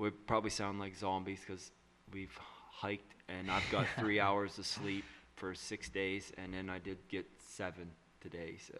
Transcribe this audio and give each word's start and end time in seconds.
We 0.00 0.08
probably 0.08 0.48
sound 0.48 0.80
like 0.80 0.96
zombies 0.96 1.40
because 1.46 1.70
we've 2.10 2.36
hiked 2.70 3.12
and 3.28 3.50
I've 3.50 3.70
got 3.70 3.86
three 3.98 4.18
hours 4.18 4.58
of 4.58 4.64
sleep 4.64 5.04
for 5.36 5.54
six 5.54 5.90
days, 5.90 6.32
and 6.38 6.54
then 6.54 6.70
I 6.70 6.78
did 6.78 6.96
get 7.10 7.26
seven 7.38 7.90
today. 8.22 8.56
So, 8.66 8.78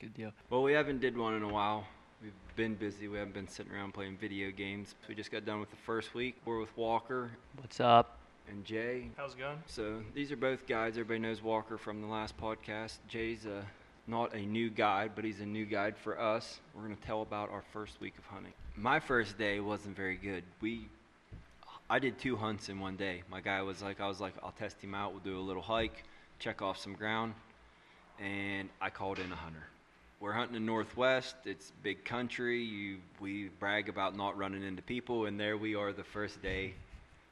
Good 0.00 0.14
deal. 0.14 0.32
well, 0.50 0.64
we 0.64 0.72
haven't 0.72 1.00
did 1.00 1.16
one 1.16 1.34
in 1.34 1.44
a 1.44 1.48
while. 1.48 1.84
We've 2.20 2.32
been 2.56 2.74
busy. 2.74 3.06
We 3.06 3.18
haven't 3.18 3.34
been 3.34 3.46
sitting 3.46 3.72
around 3.72 3.94
playing 3.94 4.16
video 4.16 4.50
games. 4.50 4.96
We 5.08 5.14
just 5.14 5.30
got 5.30 5.44
done 5.44 5.60
with 5.60 5.70
the 5.70 5.76
first 5.76 6.14
week. 6.14 6.34
We're 6.44 6.58
with 6.58 6.76
Walker 6.76 7.30
What's 7.60 7.78
up? 7.78 8.18
and 8.48 8.64
Jay. 8.64 9.10
How's 9.16 9.34
it 9.34 9.38
going? 9.38 9.62
So 9.66 10.02
these 10.14 10.32
are 10.32 10.36
both 10.36 10.66
guides. 10.66 10.98
Everybody 10.98 11.20
knows 11.20 11.42
Walker 11.42 11.78
from 11.78 12.00
the 12.00 12.08
last 12.08 12.36
podcast. 12.38 12.98
Jay's 13.06 13.46
a, 13.46 13.64
not 14.06 14.34
a 14.34 14.40
new 14.40 14.70
guide, 14.70 15.12
but 15.14 15.24
he's 15.24 15.40
a 15.40 15.46
new 15.46 15.64
guide 15.64 15.96
for 15.96 16.20
us. 16.20 16.60
We're 16.74 16.82
going 16.82 16.96
to 16.96 17.02
tell 17.02 17.22
about 17.22 17.50
our 17.50 17.64
first 17.72 18.00
week 18.00 18.14
of 18.18 18.24
hunting. 18.26 18.52
My 18.76 19.00
first 19.00 19.36
day 19.36 19.60
wasn't 19.60 19.96
very 19.96 20.16
good. 20.16 20.44
We, 20.60 20.88
I 21.90 21.98
did 21.98 22.18
two 22.18 22.36
hunts 22.36 22.68
in 22.68 22.78
one 22.78 22.96
day. 22.96 23.22
My 23.30 23.40
guy 23.40 23.62
was 23.62 23.82
like, 23.82 24.00
I 24.00 24.06
was 24.06 24.20
like, 24.20 24.34
I'll 24.42 24.54
test 24.58 24.80
him 24.80 24.94
out. 24.94 25.12
We'll 25.12 25.22
do 25.22 25.38
a 25.38 25.40
little 25.40 25.62
hike, 25.62 26.04
check 26.38 26.62
off 26.62 26.78
some 26.78 26.94
ground, 26.94 27.34
and 28.20 28.68
I 28.80 28.90
called 28.90 29.18
in 29.18 29.30
a 29.32 29.36
hunter. 29.36 29.64
We're 30.20 30.32
hunting 30.32 30.56
in 30.56 30.64
Northwest. 30.64 31.36
It's 31.44 31.72
big 31.82 32.04
country. 32.04 32.62
You, 32.62 32.98
we 33.20 33.50
brag 33.60 33.88
about 33.88 34.16
not 34.16 34.36
running 34.38 34.62
into 34.62 34.82
people, 34.82 35.26
and 35.26 35.38
there 35.38 35.56
we 35.56 35.74
are 35.74 35.92
the 35.92 36.04
first 36.04 36.40
day. 36.42 36.74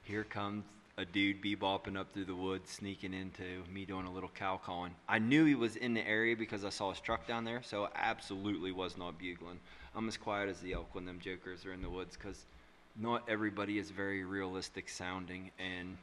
Here 0.03 0.25
comes 0.25 0.65
a 0.97 1.05
dude 1.05 1.43
bebopping 1.43 1.99
up 1.99 2.13
through 2.13 2.25
the 2.25 2.35
woods, 2.35 2.71
sneaking 2.71 3.13
into 3.15 3.43
me 3.73 3.85
doing 3.85 4.07
a 4.07 4.13
little 4.13 4.29
cow 4.29 4.61
calling. 4.63 4.93
I 5.09 5.19
knew 5.19 5.45
he 5.45 5.55
was 5.55 5.77
in 5.77 5.95
the 5.95 6.07
area 6.07 6.37
because 6.37 6.65
I 6.65 6.69
saw 6.69 6.91
his 6.91 7.01
truck 7.01 7.27
down 7.27 7.45
there, 7.45 7.63
so 7.63 7.85
I 7.85 7.91
absolutely 7.97 8.71
was 8.71 8.97
not 8.97 9.19
bugling. 9.19 9.59
I'm 9.97 10.07
as 10.07 10.17
quiet 10.17 10.49
as 10.49 10.61
the 10.61 10.73
elk 10.73 10.95
when 10.95 11.05
them 11.05 11.19
jokers 11.21 11.67
are 11.67 11.73
in 11.73 11.83
the 11.83 11.91
woods 11.91 12.17
because 12.17 12.47
not 12.97 13.25
everybody 13.29 13.79
is 13.79 13.91
very 13.91 14.25
realistic 14.25 14.89
sounding, 14.89 15.51
and 15.59 15.97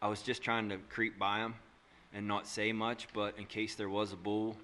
I 0.00 0.08
was 0.08 0.22
just 0.22 0.42
trying 0.42 0.70
to 0.70 0.78
creep 0.88 1.18
by 1.18 1.40
him 1.40 1.54
and 2.14 2.26
not 2.26 2.46
say 2.46 2.72
much, 2.72 3.08
but 3.12 3.38
in 3.38 3.44
case 3.44 3.74
there 3.74 3.90
was 3.90 4.12
a 4.12 4.16
bull 4.16 4.56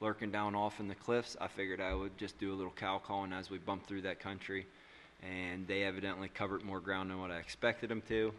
lurking 0.00 0.30
down 0.30 0.54
off 0.54 0.78
in 0.78 0.86
the 0.86 0.94
cliffs, 0.94 1.36
I 1.40 1.48
figured 1.48 1.80
I 1.80 1.94
would 1.94 2.16
just 2.16 2.38
do 2.38 2.52
a 2.52 2.56
little 2.56 2.72
cow 2.72 3.00
calling 3.04 3.32
as 3.32 3.50
we 3.50 3.58
bumped 3.58 3.86
through 3.86 4.02
that 4.02 4.20
country. 4.20 4.66
And 5.22 5.66
they 5.68 5.84
evidently 5.84 6.28
covered 6.28 6.64
more 6.64 6.80
ground 6.80 7.10
than 7.10 7.20
what 7.20 7.30
I 7.30 7.36
expected 7.36 7.88
them 7.88 8.02
to. 8.08 8.32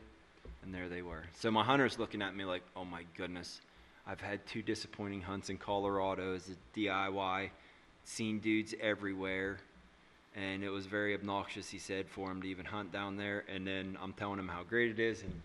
And 0.64 0.74
there 0.74 0.90
they 0.90 1.02
were. 1.02 1.24
So 1.40 1.52
my 1.52 1.64
hunter's 1.64 2.00
looking 2.00 2.22
at 2.22 2.36
me 2.36 2.46
like, 2.46 2.64
oh 2.76 2.86
my 2.86 3.04
goodness. 3.18 3.60
I've 4.06 4.22
had 4.22 4.46
two 4.48 4.62
disappointing 4.62 5.22
hunts 5.22 5.50
in 5.50 5.58
Colorado 5.58 6.36
as 6.36 6.50
a 6.50 6.78
DIY, 6.80 7.50
seen 8.06 8.40
dudes 8.40 8.74
everywhere. 8.82 9.60
And 10.36 10.64
it 10.64 10.70
was 10.70 10.86
very 10.86 11.14
obnoxious, 11.14 11.70
he 11.70 11.78
said, 11.78 12.08
for 12.10 12.32
him 12.32 12.42
to 12.42 12.48
even 12.48 12.66
hunt 12.66 12.92
down 12.92 13.18
there. 13.18 13.44
And 13.54 13.68
then 13.68 13.98
I'm 14.02 14.14
telling 14.14 14.40
him 14.40 14.48
how 14.48 14.64
great 14.64 14.90
it 14.92 15.00
is, 15.00 15.22
and 15.22 15.42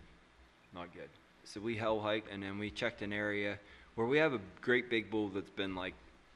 not 0.73 0.93
good. 0.93 1.09
So 1.43 1.59
we 1.59 1.77
hell 1.77 1.99
hiked, 1.99 2.31
and 2.31 2.41
then 2.41 2.57
we 2.57 2.69
checked 2.69 3.01
an 3.01 3.13
area 3.13 3.59
where 3.95 4.07
we 4.07 4.17
have 4.17 4.33
a 4.33 4.39
great 4.61 4.89
big 4.89 5.09
bull 5.09 5.29
that's 5.29 5.49
been 5.49 5.75
like 5.75 5.93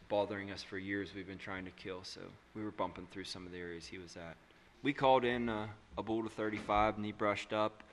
bothering 0.07 0.51
us 0.51 0.61
for 0.61 0.77
years. 0.77 1.09
We've 1.15 1.27
been 1.27 1.37
trying 1.37 1.65
to 1.65 1.71
kill, 1.71 2.03
so 2.03 2.21
we 2.55 2.63
were 2.63 2.71
bumping 2.71 3.07
through 3.11 3.23
some 3.23 3.45
of 3.45 3.51
the 3.51 3.57
areas 3.57 3.85
he 3.85 3.97
was 3.97 4.15
at. 4.15 4.35
We 4.83 4.93
called 4.93 5.23
in 5.23 5.49
uh, 5.49 5.67
a 5.97 6.03
bull 6.03 6.23
to 6.23 6.29
35, 6.29 6.97
and 6.97 7.05
he 7.05 7.11
brushed 7.11 7.53
up 7.53 7.83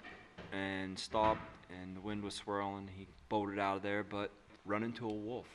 and 0.53 0.99
stopped, 0.99 1.43
and 1.71 1.97
the 1.97 2.00
wind 2.00 2.22
was 2.22 2.34
swirling. 2.34 2.88
He 2.97 3.06
bolted 3.28 3.59
out 3.59 3.77
of 3.77 3.83
there, 3.83 4.03
but 4.03 4.31
run 4.65 4.83
into 4.83 5.06
a 5.06 5.12
wolf. 5.12 5.47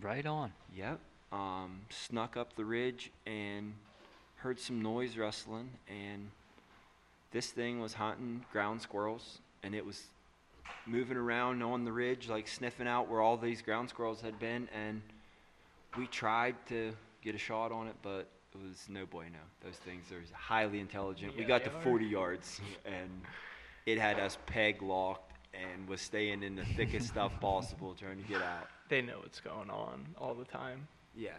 Right 0.00 0.26
on. 0.26 0.52
Yep. 0.74 1.00
Um, 1.32 1.80
snuck 1.90 2.36
up 2.36 2.56
the 2.56 2.64
ridge 2.64 3.10
and 3.26 3.74
heard 4.36 4.58
some 4.60 4.80
noise 4.82 5.16
rustling, 5.16 5.70
and 5.88 6.30
this 7.32 7.50
thing 7.50 7.80
was 7.80 7.94
hunting 7.94 8.44
ground 8.52 8.80
squirrels, 8.80 9.38
and 9.62 9.74
it 9.74 9.84
was 9.84 10.04
moving 10.86 11.16
around 11.16 11.62
on 11.62 11.84
the 11.84 11.92
ridge, 11.92 12.28
like 12.28 12.48
sniffing 12.48 12.88
out 12.88 13.08
where 13.08 13.20
all 13.20 13.36
these 13.36 13.62
ground 13.62 13.88
squirrels 13.88 14.20
had 14.20 14.38
been, 14.38 14.68
and 14.74 15.02
we 15.96 16.06
tried 16.06 16.54
to 16.68 16.92
get 17.22 17.34
a 17.34 17.38
shot 17.38 17.72
on 17.72 17.88
it, 17.88 17.96
but 18.02 18.28
it 18.54 18.62
was 18.66 18.86
no 18.88 19.04
boy 19.06 19.26
no. 19.32 19.38
Those 19.68 19.76
things 19.76 20.10
are 20.12 20.22
highly 20.34 20.80
intelligent. 20.80 21.36
we 21.36 21.44
got 21.44 21.64
to 21.64 21.70
are. 21.70 21.82
40 21.82 22.06
yards, 22.06 22.60
and 22.86 23.10
it 23.88 23.98
had 23.98 24.20
us 24.20 24.36
peg 24.44 24.82
locked 24.82 25.32
and 25.54 25.88
was 25.88 26.02
staying 26.02 26.42
in 26.42 26.54
the 26.54 26.64
thickest 26.76 27.08
stuff 27.08 27.32
possible, 27.40 27.94
trying 27.98 28.22
to 28.22 28.28
get 28.28 28.42
out. 28.42 28.68
They 28.90 29.00
know 29.00 29.18
what's 29.22 29.40
going 29.40 29.70
on 29.70 30.06
all 30.18 30.34
the 30.34 30.44
time. 30.44 30.86
Yeah. 31.16 31.30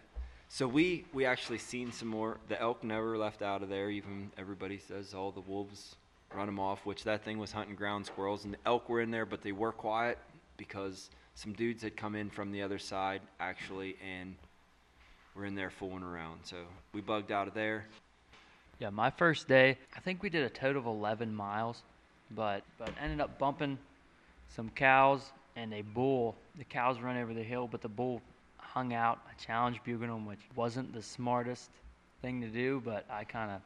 So 0.48 0.66
we 0.66 1.04
we 1.12 1.24
actually 1.24 1.58
seen 1.58 1.92
some 1.92 2.08
more. 2.08 2.38
The 2.48 2.60
elk 2.60 2.82
never 2.82 3.16
left 3.16 3.40
out 3.40 3.62
of 3.62 3.68
there. 3.68 3.88
Even 3.88 4.32
everybody 4.36 4.78
says 4.78 5.14
all 5.14 5.30
the 5.30 5.40
wolves 5.40 5.94
run 6.34 6.46
them 6.46 6.58
off, 6.58 6.84
which 6.84 7.04
that 7.04 7.24
thing 7.24 7.38
was 7.38 7.52
hunting 7.52 7.76
ground 7.76 8.06
squirrels, 8.06 8.44
and 8.44 8.54
the 8.54 8.58
elk 8.66 8.88
were 8.88 9.00
in 9.00 9.12
there, 9.12 9.26
but 9.26 9.42
they 9.42 9.52
were 9.52 9.72
quiet 9.72 10.18
because 10.56 11.10
some 11.34 11.52
dudes 11.52 11.82
had 11.82 11.96
come 11.96 12.16
in 12.16 12.30
from 12.30 12.50
the 12.50 12.62
other 12.62 12.78
side 12.78 13.20
actually, 13.38 13.96
and 14.04 14.34
were 15.36 15.44
in 15.44 15.54
there 15.54 15.70
fooling 15.70 16.02
around. 16.02 16.40
So 16.42 16.56
we 16.92 17.00
bugged 17.00 17.30
out 17.30 17.46
of 17.46 17.54
there. 17.54 17.86
Yeah, 18.80 18.90
my 18.90 19.10
first 19.10 19.46
day, 19.46 19.78
I 19.94 20.00
think 20.00 20.22
we 20.22 20.30
did 20.30 20.42
a 20.42 20.48
total 20.48 20.80
of 20.80 20.86
11 20.86 21.34
miles, 21.34 21.82
but 22.32 22.62
but 22.78 22.90
ended 23.00 23.20
up 23.20 23.38
bumping 23.38 23.78
some 24.48 24.70
cows 24.70 25.32
and 25.56 25.72
a 25.74 25.82
bull. 25.82 26.36
The 26.58 26.64
cows 26.64 27.00
run 27.00 27.16
over 27.16 27.34
the 27.34 27.42
hill, 27.42 27.68
but 27.70 27.80
the 27.80 27.88
bull 27.88 28.20
hung 28.58 28.92
out. 28.92 29.18
I 29.28 29.34
challenged 29.42 29.82
bugling 29.84 30.10
him, 30.10 30.26
which 30.26 30.40
wasn't 30.54 30.92
the 30.92 31.02
smartest 31.02 31.70
thing 32.22 32.40
to 32.40 32.48
do, 32.48 32.82
but 32.84 33.04
I 33.10 33.24
kind 33.24 33.50
of 33.50 33.60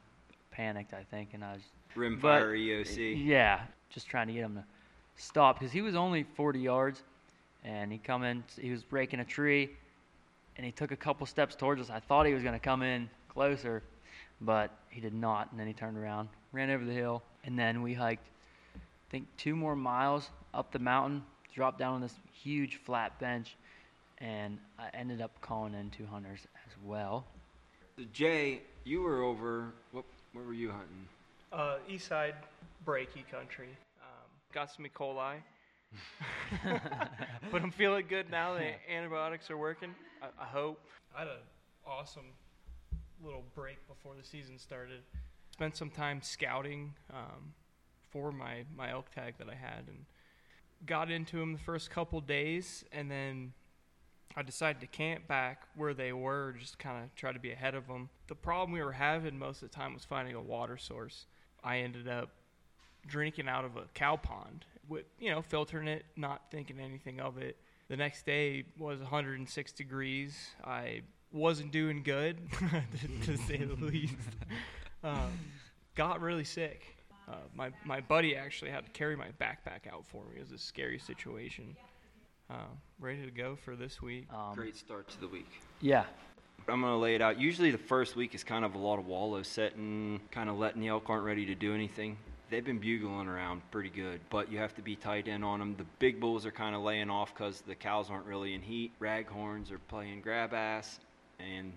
panicked, 0.51 0.95
I 0.95 1.05
think, 1.11 1.31
and 1.35 1.45
I 1.45 1.55
was 1.55 1.63
Rimfire 1.97 2.57
EOC. 2.57 3.25
Yeah, 3.25 3.61
just 3.91 4.09
trying 4.09 4.27
to 4.29 4.33
get 4.33 4.43
him 4.43 4.55
to 4.55 4.65
stop 5.17 5.59
because 5.59 5.73
he 5.73 5.83
was 5.83 5.95
only 5.95 6.25
40 6.35 6.59
yards, 6.59 7.03
and 7.65 7.93
he 7.93 7.99
come 7.99 8.25
in. 8.25 8.43
He 8.59 8.71
was 8.71 8.83
breaking 8.83 9.21
a 9.21 9.25
tree, 9.25 9.71
and 10.57 10.65
he 10.65 10.73
took 10.73 10.91
a 10.91 10.97
couple 10.97 11.27
steps 11.27 11.55
towards 11.55 11.81
us. 11.81 11.91
I 11.91 12.01
thought 12.01 12.27
he 12.27 12.35
was 12.35 12.43
going 12.43 12.55
to 12.55 12.65
come 12.65 12.83
in 12.83 13.09
closer, 13.29 13.83
but 14.41 14.71
he 14.89 15.01
did 15.01 15.15
not. 15.15 15.51
And 15.51 15.61
then 15.61 15.67
he 15.67 15.73
turned 15.73 15.97
around, 15.97 16.29
ran 16.53 16.71
over 16.71 16.85
the 16.85 16.93
hill, 16.93 17.23
and 17.45 17.59
then 17.59 17.83
we 17.83 17.95
hiked. 17.95 18.27
I 19.15 19.17
think 19.17 19.29
two 19.37 19.55
more 19.55 19.77
miles 19.77 20.29
up 20.53 20.73
the 20.73 20.81
mountain, 20.81 21.23
dropped 21.55 21.79
down 21.79 21.95
on 21.95 22.01
this 22.01 22.17
huge 22.33 22.81
flat 22.85 23.17
bench, 23.21 23.57
and 24.19 24.59
I 24.77 24.89
ended 24.93 25.21
up 25.21 25.31
calling 25.41 25.73
in 25.73 25.91
two 25.91 26.05
hunters 26.05 26.41
as 26.67 26.73
well. 26.85 27.25
So 27.97 28.03
Jay, 28.13 28.63
you 28.83 29.03
were 29.03 29.23
over. 29.23 29.67
What? 29.93 30.05
Where 30.33 30.45
were 30.45 30.53
you 30.53 30.73
hunting? 30.73 31.07
Uh, 31.53 31.77
east 31.89 32.09
side 32.09 32.35
breaky 32.85 33.25
country. 33.31 33.69
Um, 34.03 34.29
got 34.53 34.73
some 34.73 34.85
E. 34.85 34.91
coli. 34.93 35.37
but 37.53 37.63
I'm 37.63 37.71
feeling 37.71 38.07
good 38.09 38.29
now. 38.33 38.55
The 38.55 38.73
antibiotics 38.93 39.49
are 39.49 39.57
working. 39.57 39.95
I, 40.23 40.43
I 40.43 40.47
hope. 40.47 40.81
I 41.15 41.21
had 41.21 41.29
an 41.29 41.35
awesome 41.87 42.33
little 43.25 43.45
break 43.55 43.77
before 43.87 44.15
the 44.21 44.27
season 44.27 44.59
started. 44.59 45.03
Spent 45.53 45.77
some 45.77 45.91
time 45.91 46.21
scouting 46.21 46.95
um, 47.13 47.55
for 48.15 48.31
my, 48.31 48.65
my 48.75 48.93
elk 48.93 49.11
tag 49.11 49.35
that 49.39 49.49
I 49.51 49.55
had 49.55 49.89
and 49.89 50.07
got 50.87 51.11
into 51.11 51.39
them 51.39 51.53
the 51.53 51.59
first 51.59 51.91
couple 51.91 52.21
days 52.21 52.85
and 52.93 53.11
then 53.11 53.53
I 54.37 54.43
decided 54.43 54.81
to 54.81 54.87
camp 54.87 55.27
back 55.27 55.63
where 55.77 55.95
they 55.95 56.13
were, 56.13 56.55
just 56.59 56.79
kind 56.79 57.05
of 57.05 57.15
try 57.15 57.33
to 57.33 57.39
be 57.39 57.51
ahead 57.53 57.75
of 57.75 57.87
them. 57.89 58.09
The 58.29 58.35
problem 58.35 58.73
we 58.73 58.83
were 58.83 58.93
having 58.93 59.39
most 59.39 59.63
of 59.63 59.71
the 59.71 59.75
time 59.75 59.95
was 59.95 60.05
finding 60.05 60.35
a 60.35 60.41
water 60.41 60.77
source. 60.77 61.27
I 61.63 61.79
ended 61.79 62.09
up 62.09 62.31
drinking 63.07 63.49
out 63.49 63.65
of 63.65 63.77
a 63.77 63.85
cow 63.95 64.17
pond, 64.17 64.65
with, 64.89 65.05
you 65.19 65.31
know, 65.31 65.43
filtering 65.43 65.89
it, 65.89 66.05
not 66.17 66.51
thinking 66.51 66.81
anything 66.81 67.21
of 67.21 67.39
it. 67.39 67.57
The 67.89 67.97
next 67.97 68.27
day 68.27 68.65
was 68.79 69.01
106 69.01 69.73
degrees. 69.73 70.37
I 70.65 71.03
wasn't 71.33 71.71
doing 71.71 72.03
good, 72.03 72.39
to, 72.59 73.27
to 73.27 73.37
say 73.37 73.59
the 73.59 73.85
least. 73.85 74.15
Um, 75.03 75.33
got 75.95 76.23
really 76.23 76.45
sick. 76.45 76.94
Uh, 77.29 77.37
my 77.55 77.71
my 77.85 78.01
buddy 78.01 78.37
actually 78.37 78.71
had 78.71 78.85
to 78.85 78.91
carry 78.93 79.17
my 79.17 79.29
backpack 79.41 79.91
out 79.91 80.05
for 80.07 80.25
me. 80.25 80.37
It 80.37 80.41
was 80.41 80.53
a 80.53 80.59
scary 80.59 80.99
situation. 80.99 81.77
Uh, 82.51 82.67
ready 83.01 83.25
to 83.25 83.31
go 83.31 83.57
for 83.57 83.75
this 83.75 84.03
week. 84.03 84.27
Um, 84.33 84.55
Great 84.55 84.77
start 84.77 85.09
to 85.09 85.21
the 85.21 85.29
week. 85.29 85.51
Yeah, 85.81 86.05
I'm 86.69 86.83
gonna 86.83 86.99
lay 86.99 87.15
it 87.15 87.23
out. 87.23 87.41
Usually 87.41 87.71
the 87.71 87.79
first 87.79 88.17
week 88.17 88.35
is 88.35 88.45
kind 88.45 88.65
of 88.65 88.75
a 88.75 88.79
lot 88.79 88.99
of 88.99 89.07
wallow 89.07 89.43
setting, 89.43 90.21
kind 90.31 90.51
of 90.51 90.59
letting 90.59 90.81
the 90.81 90.89
elk 90.89 91.09
aren't 91.09 91.25
ready 91.25 91.47
to 91.47 91.55
do 91.55 91.75
anything. 91.75 92.19
They've 92.51 92.65
been 92.65 92.79
bugling 92.79 93.27
around 93.27 93.63
pretty 93.71 93.89
good, 93.89 94.21
but 94.29 94.53
you 94.53 94.59
have 94.59 94.75
to 94.77 94.83
be 94.83 94.95
tight 94.95 95.27
in 95.27 95.43
on 95.43 95.59
them. 95.59 95.75
The 95.77 95.87
big 95.99 96.21
bulls 96.21 96.45
are 96.45 96.51
kind 96.53 96.77
of 96.77 96.83
laying 96.83 97.09
off 97.09 97.35
because 97.35 97.63
the 97.63 97.75
cows 97.75 98.11
aren't 98.11 98.27
really 98.27 98.55
in 98.55 98.61
heat. 98.61 98.93
Raghorns 99.01 99.73
are 99.73 99.79
playing 99.79 100.21
grab 100.21 100.53
ass, 100.53 101.01
and 101.41 101.73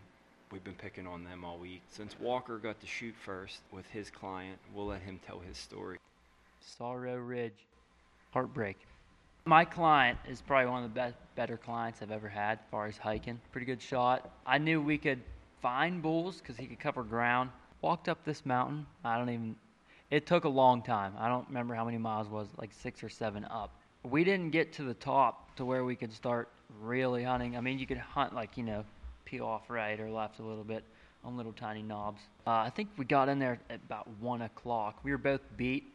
we've 0.52 0.64
been 0.64 0.74
picking 0.74 1.08
on 1.08 1.24
them 1.24 1.44
all 1.44 1.58
week. 1.58 1.82
Since 1.90 2.16
Walker 2.20 2.58
got 2.58 2.80
to 2.82 2.88
shoot 2.88 3.16
first 3.26 3.60
with 3.72 3.86
his 3.88 4.10
client, 4.10 4.58
we'll 4.74 4.88
let 4.88 5.02
him 5.02 5.20
tell 5.26 5.40
his 5.40 5.58
story. 5.58 5.98
Sorrow 6.62 7.18
Ridge, 7.18 7.66
heartbreak. 8.32 8.78
My 9.46 9.64
client 9.64 10.20
is 10.28 10.42
probably 10.42 10.70
one 10.70 10.84
of 10.84 10.90
the 10.90 10.96
best, 10.96 11.16
better 11.36 11.58
clients 11.58 12.02
I've 12.02 12.12
ever 12.12 12.28
had 12.28 12.60
as 12.60 12.66
far 12.70 12.88
as 12.88 12.98
hiking. 12.98 13.40
Pretty 13.52 13.66
good 13.66 13.82
shot. 13.82 14.30
I 14.46 14.58
knew 14.58 14.82
we 14.82 14.98
could 14.98 15.22
find 15.62 16.02
bulls 16.02 16.40
because 16.40 16.58
he 16.58 16.66
could 16.66 16.80
cover 16.80 17.04
ground. 17.04 17.50
Walked 17.82 18.10
up 18.10 18.24
this 18.26 18.46
mountain. 18.46 18.86
I 19.06 19.18
don't 19.18 19.30
even. 19.30 19.56
It 20.12 20.26
took 20.26 20.44
a 20.44 20.50
long 20.50 20.82
time. 20.82 21.14
I 21.18 21.30
don't 21.30 21.48
remember 21.48 21.76
how 21.76 21.86
many 21.86 21.98
miles 21.98 22.28
was, 22.28 22.48
like 22.58 22.72
six 22.74 23.04
or 23.04 23.10
seven 23.10 23.46
up. 23.46 23.72
We 24.04 24.24
didn't 24.24 24.52
get 24.52 24.74
to 24.74 24.84
the 24.84 24.94
top 24.94 25.56
to 25.58 25.66
where 25.66 25.84
we 25.84 25.96
could 25.96 26.14
start 26.14 26.50
really 26.82 27.24
hunting. 27.24 27.56
I 27.56 27.62
mean, 27.62 27.80
you 27.80 27.88
could 27.88 27.98
hunt 27.98 28.34
like 28.34 28.58
you 28.58 28.64
know, 28.64 28.84
peel 29.28 29.46
off 29.46 29.70
right 29.70 30.00
or 30.00 30.10
left 30.10 30.40
a 30.40 30.44
little 30.44 30.64
bit 30.64 30.84
on 31.24 31.36
little 31.36 31.52
tiny 31.52 31.84
knobs. 31.84 32.22
Uh, 32.48 32.52
I 32.52 32.70
think 32.70 32.90
we 32.98 33.04
got 33.04 33.28
in 33.28 33.40
there 33.40 33.60
at 33.70 33.82
about 33.86 34.08
one 34.22 34.44
o'clock. 34.44 35.00
We 35.04 35.12
were 35.12 35.18
both 35.18 35.42
beat, 35.58 35.94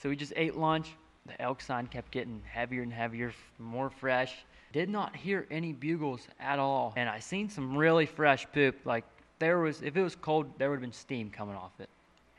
so 0.00 0.10
we 0.10 0.16
just 0.16 0.34
ate 0.36 0.56
lunch. 0.56 0.90
The 1.24 1.40
elk 1.40 1.62
sign 1.62 1.86
kept 1.86 2.12
getting 2.12 2.42
heavier 2.46 2.82
and 2.82 2.92
heavier, 2.92 3.32
more 3.58 3.88
fresh. 3.88 4.34
Did 4.72 4.90
not 4.90 5.16
hear 5.16 5.46
any 5.50 5.72
bugles 5.72 6.28
at 6.38 6.58
all, 6.58 6.92
and 6.96 7.08
I 7.08 7.18
seen 7.18 7.48
some 7.48 7.76
really 7.76 8.04
fresh 8.04 8.46
poop. 8.52 8.76
Like 8.84 9.04
there 9.38 9.58
was, 9.58 9.80
if 9.80 9.96
it 9.96 10.02
was 10.02 10.14
cold, 10.14 10.46
there 10.58 10.68
would 10.68 10.76
have 10.76 10.82
been 10.82 10.92
steam 10.92 11.30
coming 11.30 11.56
off 11.56 11.72
it. 11.78 11.88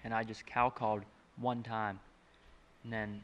And 0.03 0.13
I 0.13 0.23
just 0.23 0.45
cow 0.45 0.69
called 0.69 1.01
one 1.37 1.63
time, 1.63 1.99
and 2.83 2.93
then 2.93 3.21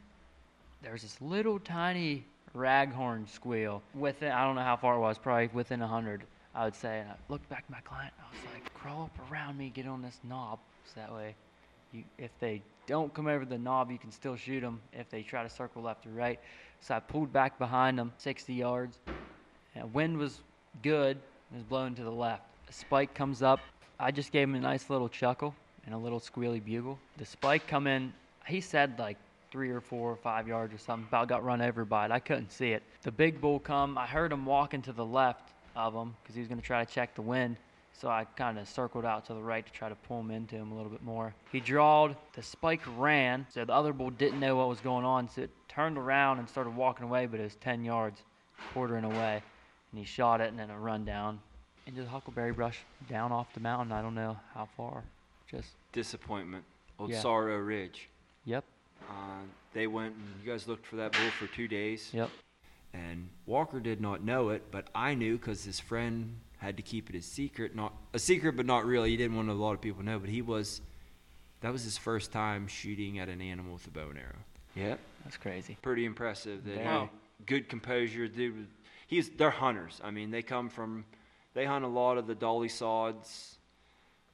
there 0.82 0.94
was 0.94 1.04
this 1.04 1.22
little 1.22 1.60
tiny 1.60 2.26
raghorn 2.56 3.28
squeal 3.30 3.82
within 3.96 4.32
I 4.32 4.44
don't 4.44 4.56
know 4.56 4.64
how 4.64 4.76
far 4.78 4.96
it 4.96 5.00
was, 5.00 5.18
probably 5.18 5.50
within 5.54 5.82
a 5.82 5.88
hundred, 5.88 6.24
I 6.56 6.66
would 6.66 6.76
say. 6.76 7.00
And 7.00 7.10
I 7.10 7.16
looked 7.30 7.50
back 7.50 7.64
at 7.68 7.70
my 7.70 7.82
client, 7.82 8.14
I 8.20 8.24
was 8.32 8.54
like, 8.54 8.74
crawl 8.74 9.04
up 9.04 9.32
around 9.32 9.58
me, 9.58 9.72
get 9.74 9.88
on 9.88 10.02
this 10.02 10.20
knob, 10.24 10.60
so 10.86 11.00
that 11.00 11.14
way, 11.14 11.36
you, 11.92 12.04
if 12.18 12.32
they 12.40 12.62
don't 12.88 13.14
come 13.14 13.28
over 13.28 13.46
the 13.46 13.58
knob, 13.58 13.92
you 13.92 13.98
can 13.98 14.12
still 14.12 14.36
shoot 14.36 14.62
them. 14.62 14.82
If 14.94 15.10
they 15.10 15.22
try 15.22 15.44
to 15.44 15.50
circle 15.50 15.82
left 15.82 16.06
or 16.06 16.10
right, 16.10 16.40
so 16.82 16.96
I 16.96 17.00
pulled 17.00 17.32
back 17.32 17.58
behind 17.58 17.98
them, 17.98 18.12
60 18.18 18.54
yards. 18.54 18.98
And 19.76 19.94
wind 19.94 20.18
was 20.18 20.40
good, 20.82 21.18
it 21.18 21.56
was 21.56 21.64
blowing 21.64 21.96
to 21.96 22.04
the 22.04 22.12
left. 22.12 22.44
A 22.70 22.74
spike 22.74 23.14
comes 23.14 23.42
up. 23.42 23.60
I 24.00 24.12
just 24.12 24.32
gave 24.32 24.50
him 24.50 24.56
a 24.56 24.60
nice 24.60 24.90
little 24.90 25.10
chuckle 25.10 25.56
and 25.86 25.94
a 25.94 25.98
little 25.98 26.20
squealy 26.20 26.64
bugle. 26.64 27.00
The 27.18 27.26
spike 27.26 27.68
come 27.68 27.88
in. 27.88 28.14
He 28.48 28.60
said 28.60 29.00
like 29.00 29.18
three 29.52 29.70
or 29.70 29.80
four 29.80 30.12
or 30.12 30.16
five 30.16 30.48
yards 30.48 30.74
or 30.74 30.78
something. 30.78 31.08
About 31.08 31.28
got 31.28 31.44
run 31.44 31.62
over 31.62 31.86
by 31.86 32.06
it. 32.06 32.12
I 32.12 32.20
couldn't 32.20 32.52
see 32.52 32.72
it. 32.72 32.84
The 33.04 33.12
big 33.12 33.40
bull 33.40 33.60
come. 33.60 33.98
I 33.98 34.08
heard 34.08 34.32
him 34.32 34.46
walking 34.46 34.82
to 34.84 34.94
the 34.94 35.06
left 35.06 35.54
of 35.76 35.94
him 35.94 36.16
because 36.22 36.36
he 36.36 36.42
was 36.42 36.48
going 36.48 36.60
to 36.60 36.66
try 36.66 36.84
to 36.84 36.92
check 36.92 37.16
the 37.16 37.22
wind. 37.22 37.58
So 37.96 38.10
I 38.10 38.26
kind 38.36 38.58
of 38.58 38.68
circled 38.68 39.06
out 39.06 39.26
to 39.28 39.34
the 39.36 39.42
right 39.42 39.64
to 39.66 39.72
try 39.72 39.88
to 39.88 39.96
pull 39.96 40.20
him 40.20 40.32
into 40.32 40.56
him 40.56 40.72
a 40.72 40.76
little 40.76 40.90
bit 40.90 41.04
more. 41.04 41.34
He 41.52 41.60
drawed. 41.60 42.16
The 42.34 42.42
spike 42.42 42.82
ran. 42.98 43.46
So 43.54 43.64
the 43.66 43.74
other 43.74 43.94
bull 43.94 44.10
didn't 44.10 44.40
know 44.40 44.56
what 44.56 44.68
was 44.68 44.80
going 44.80 45.06
on. 45.06 45.30
So 45.30 45.44
it 45.44 45.52
turned 45.68 45.98
around 45.98 46.40
and 46.40 46.50
started 46.50 46.76
walking 46.76 47.06
away, 47.06 47.28
but 47.28 47.40
it 47.40 47.44
was 47.44 47.56
10 47.56 47.86
yards, 47.86 48.22
quartering 48.74 49.04
away. 49.04 49.44
And 49.92 50.00
he 50.00 50.06
shot 50.06 50.42
it 50.42 50.50
and 50.50 50.58
then 50.58 50.72
a 50.72 50.80
run 50.80 51.06
down 51.06 51.40
into 51.86 52.02
the 52.02 52.10
huckleberry 52.10 52.52
brush 52.52 52.80
down 53.10 53.32
off 53.32 53.54
the 53.54 53.60
mountain. 53.60 53.92
I 53.92 54.02
don't 54.02 54.16
know 54.16 54.38
how 54.56 54.68
far. 54.76 55.04
Just, 55.52 55.70
Disappointment. 55.92 56.64
Old 56.98 57.12
Yeah. 57.12 57.20
Sorrow 57.20 57.58
Ridge. 57.58 58.10
yep, 58.46 58.64
Uh, 59.10 59.42
they 59.74 59.86
went 59.86 60.16
and 60.16 60.24
you 60.44 60.50
guys 60.52 60.68
looked 60.68 60.86
for 60.88 60.96
that 60.96 61.12
bull 61.12 61.30
for 61.38 61.46
two 61.48 61.68
days. 61.68 62.10
yep. 62.14 62.30
And 62.94 63.30
Walker 63.46 63.80
did 63.80 64.02
not 64.02 64.24
know 64.24 64.50
it, 64.50 64.64
but 64.72 64.88
I 64.94 65.16
knew 65.16 65.38
because 65.38 65.64
his 65.64 65.80
friend 65.80 66.38
had 66.58 66.78
to 66.78 66.84
keep 66.84 67.10
it 67.10 67.16
a 67.16 67.22
secret. 67.22 67.76
Not 67.76 67.94
a 68.14 68.20
secret, 68.20 68.56
but 68.56 68.66
not 68.66 68.86
really. 68.86 69.10
He 69.10 69.18
didn't 69.18 69.36
want 69.36 69.50
a 69.50 69.54
lot 69.54 69.74
of 69.74 69.82
people 69.82 70.02
to 70.02 70.06
know. 70.06 70.20
But 70.20 70.30
he 70.30 70.42
was. 70.42 70.82
That 71.62 71.72
was 71.72 71.84
his 71.84 71.98
first 71.98 72.32
time 72.32 72.68
shooting 72.68 73.20
at 73.20 73.30
an 73.30 73.42
animal 73.42 73.74
with 73.74 73.88
a 73.88 73.90
bow 73.90 74.10
and 74.10 74.20
arrow. 74.20 74.40
Yep. 74.76 75.00
That's 75.24 75.38
crazy. 75.38 75.78
Pretty 75.82 76.06
impressive. 76.06 76.66
That 76.66 76.76
Very. 76.76 76.88
uh, 76.88 77.06
good 77.46 77.70
composure, 77.70 78.28
dude. 78.28 78.68
He's 79.08 79.30
they're 79.30 79.50
hunters. 79.50 80.00
I 80.04 80.12
mean, 80.12 80.32
they 80.32 80.42
come 80.42 80.70
from. 80.70 81.06
They 81.54 81.66
hunt 81.66 81.86
a 81.86 81.88
lot 81.88 82.18
of 82.18 82.26
the 82.28 82.36
Dolly 82.36 82.70
Sods, 82.70 83.58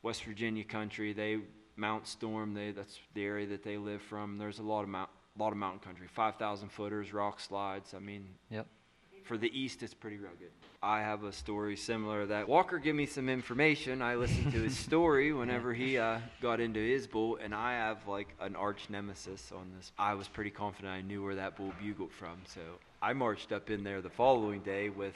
West 0.01 0.23
Virginia 0.23 0.63
country. 0.63 1.13
They 1.13 1.39
Mount 1.75 2.07
Storm. 2.07 2.53
They 2.53 2.71
that's 2.71 2.97
the 3.13 3.23
area 3.23 3.47
that 3.47 3.63
they 3.63 3.77
live 3.77 4.01
from. 4.01 4.38
There's 4.38 4.59
a 4.59 4.63
lot 4.63 4.83
of 4.83 4.89
mount, 4.89 5.09
lot 5.39 5.51
of 5.51 5.57
mountain 5.57 5.80
country. 5.80 6.07
Five 6.07 6.36
thousand 6.36 6.69
footers, 6.69 7.13
rock 7.13 7.39
slides. 7.39 7.94
I 7.94 8.00
mean, 8.00 8.27
Yep. 8.50 8.68
for 9.24 9.38
the 9.38 9.50
east, 9.57 9.81
it's 9.83 9.94
pretty 9.94 10.18
rugged. 10.18 10.51
I 10.81 11.01
have 11.01 11.24
a 11.24 11.31
story 11.33 11.75
similar 11.75 12.21
to 12.21 12.27
that. 12.27 12.47
Walker 12.47 12.77
gave 12.80 12.95
me 12.95 13.06
some 13.06 13.27
information. 13.30 14.01
I 14.01 14.15
listened 14.15 14.51
to 14.53 14.59
his 14.62 14.77
story 14.88 15.33
whenever 15.33 15.74
he 15.74 15.97
uh, 15.97 16.19
got 16.41 16.59
into 16.59 16.80
his 16.80 17.06
bull, 17.07 17.38
and 17.41 17.53
I 17.53 17.74
have 17.74 18.07
like 18.07 18.30
an 18.39 18.56
arch 18.56 18.89
nemesis 18.89 19.51
on 19.51 19.71
this. 19.77 19.91
I 19.97 20.13
was 20.13 20.27
pretty 20.27 20.51
confident 20.51 20.94
I 20.94 21.01
knew 21.01 21.24
where 21.24 21.36
that 21.36 21.56
bull 21.57 21.74
bugled 21.81 22.12
from, 22.12 22.38
so 22.45 22.62
I 23.01 23.13
marched 23.13 23.51
up 23.51 23.69
in 23.69 23.83
there 23.83 24.01
the 24.01 24.09
following 24.09 24.62
day 24.62 24.89
with 24.89 25.15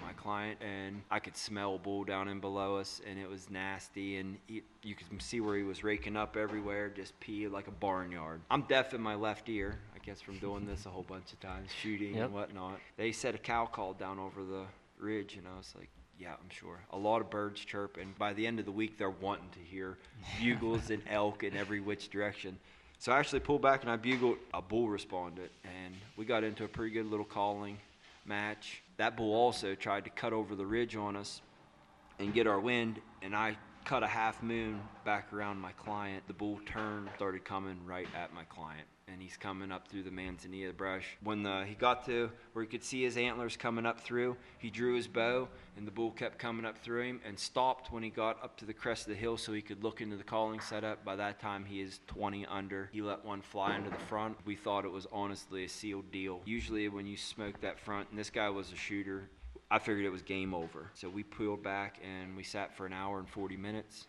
my 0.00 0.12
client, 0.14 0.58
and 0.60 1.02
I 1.10 1.18
could 1.18 1.36
smell 1.36 1.78
bull 1.78 2.04
down 2.04 2.28
in 2.28 2.40
below 2.40 2.76
us, 2.76 3.00
and 3.08 3.18
it 3.18 3.28
was 3.28 3.50
nasty, 3.50 4.16
and 4.18 4.36
he, 4.46 4.62
you 4.82 4.94
could 4.94 5.06
see 5.22 5.40
where 5.40 5.56
he 5.56 5.62
was 5.62 5.82
raking 5.84 6.16
up 6.16 6.36
everywhere, 6.36 6.88
just 6.88 7.18
pee 7.20 7.48
like 7.48 7.66
a 7.68 7.72
barnyard. 7.72 8.40
I'm 8.50 8.62
deaf 8.62 8.94
in 8.94 9.00
my 9.00 9.14
left 9.14 9.48
ear, 9.48 9.78
I 9.94 9.98
guess, 10.04 10.20
from 10.20 10.38
doing 10.38 10.66
this 10.66 10.86
a 10.86 10.90
whole 10.90 11.02
bunch 11.04 11.32
of 11.32 11.40
times, 11.40 11.70
shooting 11.82 12.14
Yep. 12.16 12.24
and 12.26 12.34
whatnot. 12.34 12.80
They 12.96 13.12
said 13.12 13.34
a 13.34 13.38
cow 13.38 13.66
called 13.66 13.98
down 13.98 14.18
over 14.18 14.42
the 14.42 14.64
ridge, 14.98 15.36
and 15.36 15.46
I 15.46 15.56
was 15.56 15.74
like, 15.76 15.88
yeah, 16.18 16.32
I'm 16.32 16.50
sure. 16.50 16.78
A 16.90 16.98
lot 16.98 17.20
of 17.22 17.30
birds 17.30 17.64
chirp, 17.64 17.96
and 17.96 18.16
by 18.18 18.32
the 18.34 18.46
end 18.46 18.58
of 18.58 18.66
the 18.66 18.72
week, 18.72 18.98
they're 18.98 19.10
wanting 19.10 19.48
to 19.52 19.60
hear 19.60 19.96
bugles 20.40 20.90
and 20.90 21.02
elk 21.08 21.44
in 21.44 21.56
every 21.56 21.80
which 21.80 22.10
direction. 22.10 22.58
So 22.98 23.12
I 23.12 23.18
actually 23.18 23.40
pulled 23.40 23.62
back 23.62 23.80
and 23.82 23.90
I 23.90 23.96
bugled. 23.96 24.36
A 24.52 24.60
bull 24.60 24.90
responded, 24.90 25.48
and 25.64 25.94
we 26.18 26.26
got 26.26 26.44
into 26.44 26.64
a 26.64 26.68
pretty 26.68 26.92
good 26.92 27.06
little 27.06 27.24
calling 27.24 27.78
match. 28.24 28.82
That 28.96 29.16
bull 29.16 29.34
also 29.34 29.74
tried 29.74 30.04
to 30.04 30.10
cut 30.10 30.32
over 30.32 30.54
the 30.54 30.66
ridge 30.66 30.96
on 30.96 31.16
us 31.16 31.42
and 32.18 32.34
get 32.34 32.46
our 32.46 32.60
wind, 32.60 33.00
and 33.22 33.34
I 33.34 33.56
cut 33.84 34.02
a 34.02 34.06
half 34.06 34.42
moon 34.42 34.80
back 35.04 35.32
around 35.32 35.58
my 35.58 35.72
client. 35.72 36.22
The 36.26 36.34
bull 36.34 36.60
turned, 36.66 37.08
started 37.16 37.44
coming 37.44 37.80
right 37.86 38.08
at 38.14 38.34
my 38.34 38.44
client, 38.44 38.86
and 39.12 39.20
he's 39.20 39.36
coming 39.36 39.72
up 39.72 39.88
through 39.88 40.02
the 40.02 40.10
manzanita 40.10 40.72
brush. 40.72 41.16
When 41.22 41.42
the, 41.42 41.64
he 41.66 41.74
got 41.74 42.04
to 42.06 42.30
where 42.52 42.64
he 42.64 42.68
could 42.68 42.84
see 42.84 43.02
his 43.02 43.16
antlers 43.16 43.56
coming 43.56 43.86
up 43.86 44.00
through, 44.00 44.36
he 44.58 44.70
drew 44.70 44.94
his 44.94 45.08
bow, 45.08 45.48
and 45.76 45.86
the 45.86 45.90
bull 45.90 46.10
kept 46.10 46.38
coming 46.38 46.64
up 46.64 46.78
through 46.78 47.02
him 47.02 47.20
and 47.24 47.38
stopped 47.38 47.92
when 47.92 48.02
he 48.02 48.10
got 48.10 48.42
up 48.42 48.56
to 48.58 48.64
the 48.64 48.72
crest 48.72 49.06
of 49.06 49.14
the 49.14 49.18
hill 49.18 49.36
so 49.36 49.52
he 49.52 49.62
could 49.62 49.82
look 49.82 50.00
into 50.00 50.16
the 50.16 50.24
calling 50.24 50.60
setup. 50.60 51.04
By 51.04 51.16
that 51.16 51.40
time, 51.40 51.64
he 51.64 51.80
is 51.80 52.00
20 52.06 52.46
under. 52.46 52.88
He 52.92 53.02
let 53.02 53.24
one 53.24 53.42
fly 53.42 53.76
into 53.76 53.90
the 53.90 53.96
front. 53.96 54.36
We 54.44 54.56
thought 54.56 54.84
it 54.84 54.92
was 54.92 55.06
honestly 55.12 55.64
a 55.64 55.68
sealed 55.68 56.10
deal. 56.10 56.40
Usually, 56.44 56.88
when 56.88 57.06
you 57.06 57.16
smoke 57.16 57.60
that 57.60 57.78
front, 57.78 58.08
and 58.10 58.18
this 58.18 58.30
guy 58.30 58.48
was 58.48 58.72
a 58.72 58.76
shooter, 58.76 59.28
I 59.70 59.78
figured 59.78 60.04
it 60.04 60.10
was 60.10 60.22
game 60.22 60.52
over. 60.52 60.90
So 60.94 61.08
we 61.08 61.22
pulled 61.22 61.62
back 61.62 62.00
and 62.02 62.36
we 62.36 62.42
sat 62.42 62.76
for 62.76 62.86
an 62.86 62.92
hour 62.92 63.20
and 63.20 63.28
40 63.28 63.56
minutes. 63.56 64.06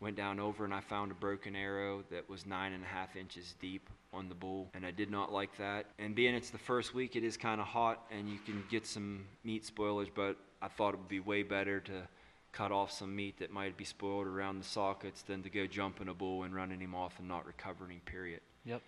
Went 0.00 0.16
down 0.16 0.40
over 0.40 0.64
and 0.64 0.72
I 0.72 0.80
found 0.80 1.10
a 1.10 1.14
broken 1.14 1.54
arrow 1.54 2.02
that 2.10 2.28
was 2.28 2.46
nine 2.46 2.72
and 2.72 2.82
a 2.82 2.86
half 2.86 3.16
inches 3.16 3.54
deep 3.60 3.88
on 4.12 4.28
the 4.28 4.34
bull, 4.34 4.70
and 4.74 4.84
I 4.84 4.90
did 4.90 5.10
not 5.10 5.30
like 5.30 5.56
that. 5.58 5.86
And 5.98 6.14
being 6.14 6.34
it's 6.34 6.50
the 6.50 6.58
first 6.58 6.94
week, 6.94 7.16
it 7.16 7.22
is 7.22 7.36
kind 7.36 7.60
of 7.60 7.66
hot 7.66 8.06
and 8.10 8.28
you 8.28 8.38
can 8.44 8.64
get 8.70 8.86
some 8.86 9.24
meat 9.44 9.64
spoilers, 9.64 10.08
but 10.12 10.36
I 10.62 10.68
thought 10.68 10.94
it 10.94 10.98
would 10.98 11.08
be 11.08 11.20
way 11.20 11.42
better 11.42 11.80
to 11.80 12.08
cut 12.52 12.72
off 12.72 12.90
some 12.90 13.14
meat 13.14 13.38
that 13.38 13.52
might 13.52 13.76
be 13.76 13.84
spoiled 13.84 14.26
around 14.26 14.58
the 14.58 14.64
sockets 14.64 15.22
than 15.22 15.42
to 15.42 15.50
go 15.50 15.66
jumping 15.66 16.08
a 16.08 16.14
bull 16.14 16.42
and 16.42 16.54
running 16.54 16.80
him 16.80 16.94
off 16.94 17.18
and 17.18 17.28
not 17.28 17.46
recovering, 17.46 18.00
period. 18.04 18.40
Yep. 18.64 18.82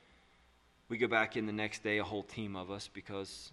We 0.89 0.99
go 0.99 1.07
back 1.07 1.37
in 1.37 1.47
the 1.47 1.53
next 1.53 1.83
day, 1.83 1.99
a 1.99 2.05
whole 2.05 2.25
team 2.25 2.57
of 2.57 2.71
us, 2.71 2.89
because 2.93 3.53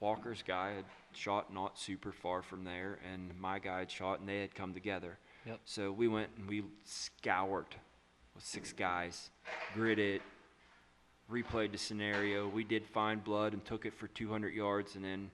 Walker's 0.00 0.42
guy 0.42 0.72
had 0.74 0.84
shot 1.12 1.52
not 1.54 1.78
super 1.78 2.12
far 2.12 2.42
from 2.42 2.64
there, 2.64 2.98
and 3.12 3.30
my 3.38 3.58
guy 3.58 3.78
had 3.78 3.90
shot, 3.90 4.20
and 4.20 4.28
they 4.28 4.40
had 4.40 4.54
come 4.54 4.74
together. 4.74 5.18
Yep. 5.46 5.60
So 5.64 5.92
we 5.92 6.08
went 6.08 6.30
and 6.38 6.48
we 6.48 6.64
scoured 6.84 7.66
with 8.34 8.44
six 8.44 8.72
guys, 8.72 9.30
gridded, 9.76 10.20
replayed 11.30 11.72
the 11.72 11.78
scenario. 11.78 12.48
We 12.48 12.64
did 12.64 12.86
find 12.86 13.22
blood 13.22 13.52
and 13.52 13.64
took 13.64 13.86
it 13.86 13.94
for 13.94 14.08
200 14.08 14.52
yards, 14.54 14.96
and 14.96 15.04
then 15.04 15.30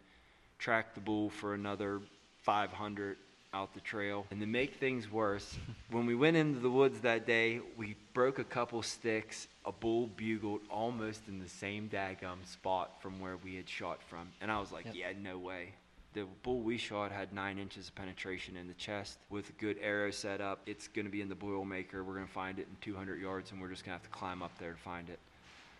tracked 0.58 0.94
the 0.94 1.00
bull 1.00 1.30
for 1.30 1.54
another 1.54 2.00
500 2.42 3.16
out 3.52 3.74
the 3.74 3.80
trail. 3.80 4.26
And 4.30 4.40
to 4.40 4.46
make 4.46 4.74
things 4.76 5.10
worse, 5.10 5.56
when 5.90 6.06
we 6.06 6.14
went 6.14 6.36
into 6.36 6.60
the 6.60 6.70
woods 6.70 7.00
that 7.00 7.26
day, 7.26 7.60
we 7.76 7.96
broke 8.14 8.38
a 8.38 8.44
couple 8.44 8.82
sticks. 8.82 9.48
A 9.64 9.72
bull 9.72 10.08
bugled 10.16 10.60
almost 10.70 11.22
in 11.28 11.38
the 11.40 11.48
same 11.48 11.88
daggum 11.88 12.44
spot 12.46 13.02
from 13.02 13.20
where 13.20 13.36
we 13.36 13.56
had 13.56 13.68
shot 13.68 14.00
from. 14.08 14.28
And 14.40 14.50
I 14.50 14.60
was 14.60 14.72
like, 14.72 14.86
Yep. 14.86 14.94
yeah, 14.94 15.12
no 15.20 15.38
way. 15.38 15.74
The 16.12 16.26
bull 16.42 16.60
we 16.60 16.76
shot 16.76 17.12
had 17.12 17.32
nine 17.32 17.58
inches 17.58 17.88
of 17.88 17.94
penetration 17.94 18.56
in 18.56 18.66
the 18.66 18.74
chest 18.74 19.18
with 19.30 19.48
a 19.48 19.52
good 19.52 19.76
arrow 19.80 20.10
set 20.10 20.40
up. 20.40 20.60
It's 20.66 20.88
going 20.88 21.04
to 21.04 21.10
be 21.10 21.20
in 21.20 21.28
the 21.28 21.36
Boilermaker. 21.36 22.04
We're 22.04 22.14
going 22.14 22.26
to 22.26 22.32
find 22.32 22.58
it 22.58 22.66
in 22.68 22.76
200 22.80 23.20
yards, 23.20 23.52
and 23.52 23.60
we're 23.60 23.68
just 23.68 23.84
going 23.84 23.96
to 23.96 24.02
have 24.02 24.10
to 24.10 24.18
climb 24.18 24.42
up 24.42 24.50
there 24.58 24.72
to 24.72 24.78
find 24.78 25.08
it. 25.08 25.20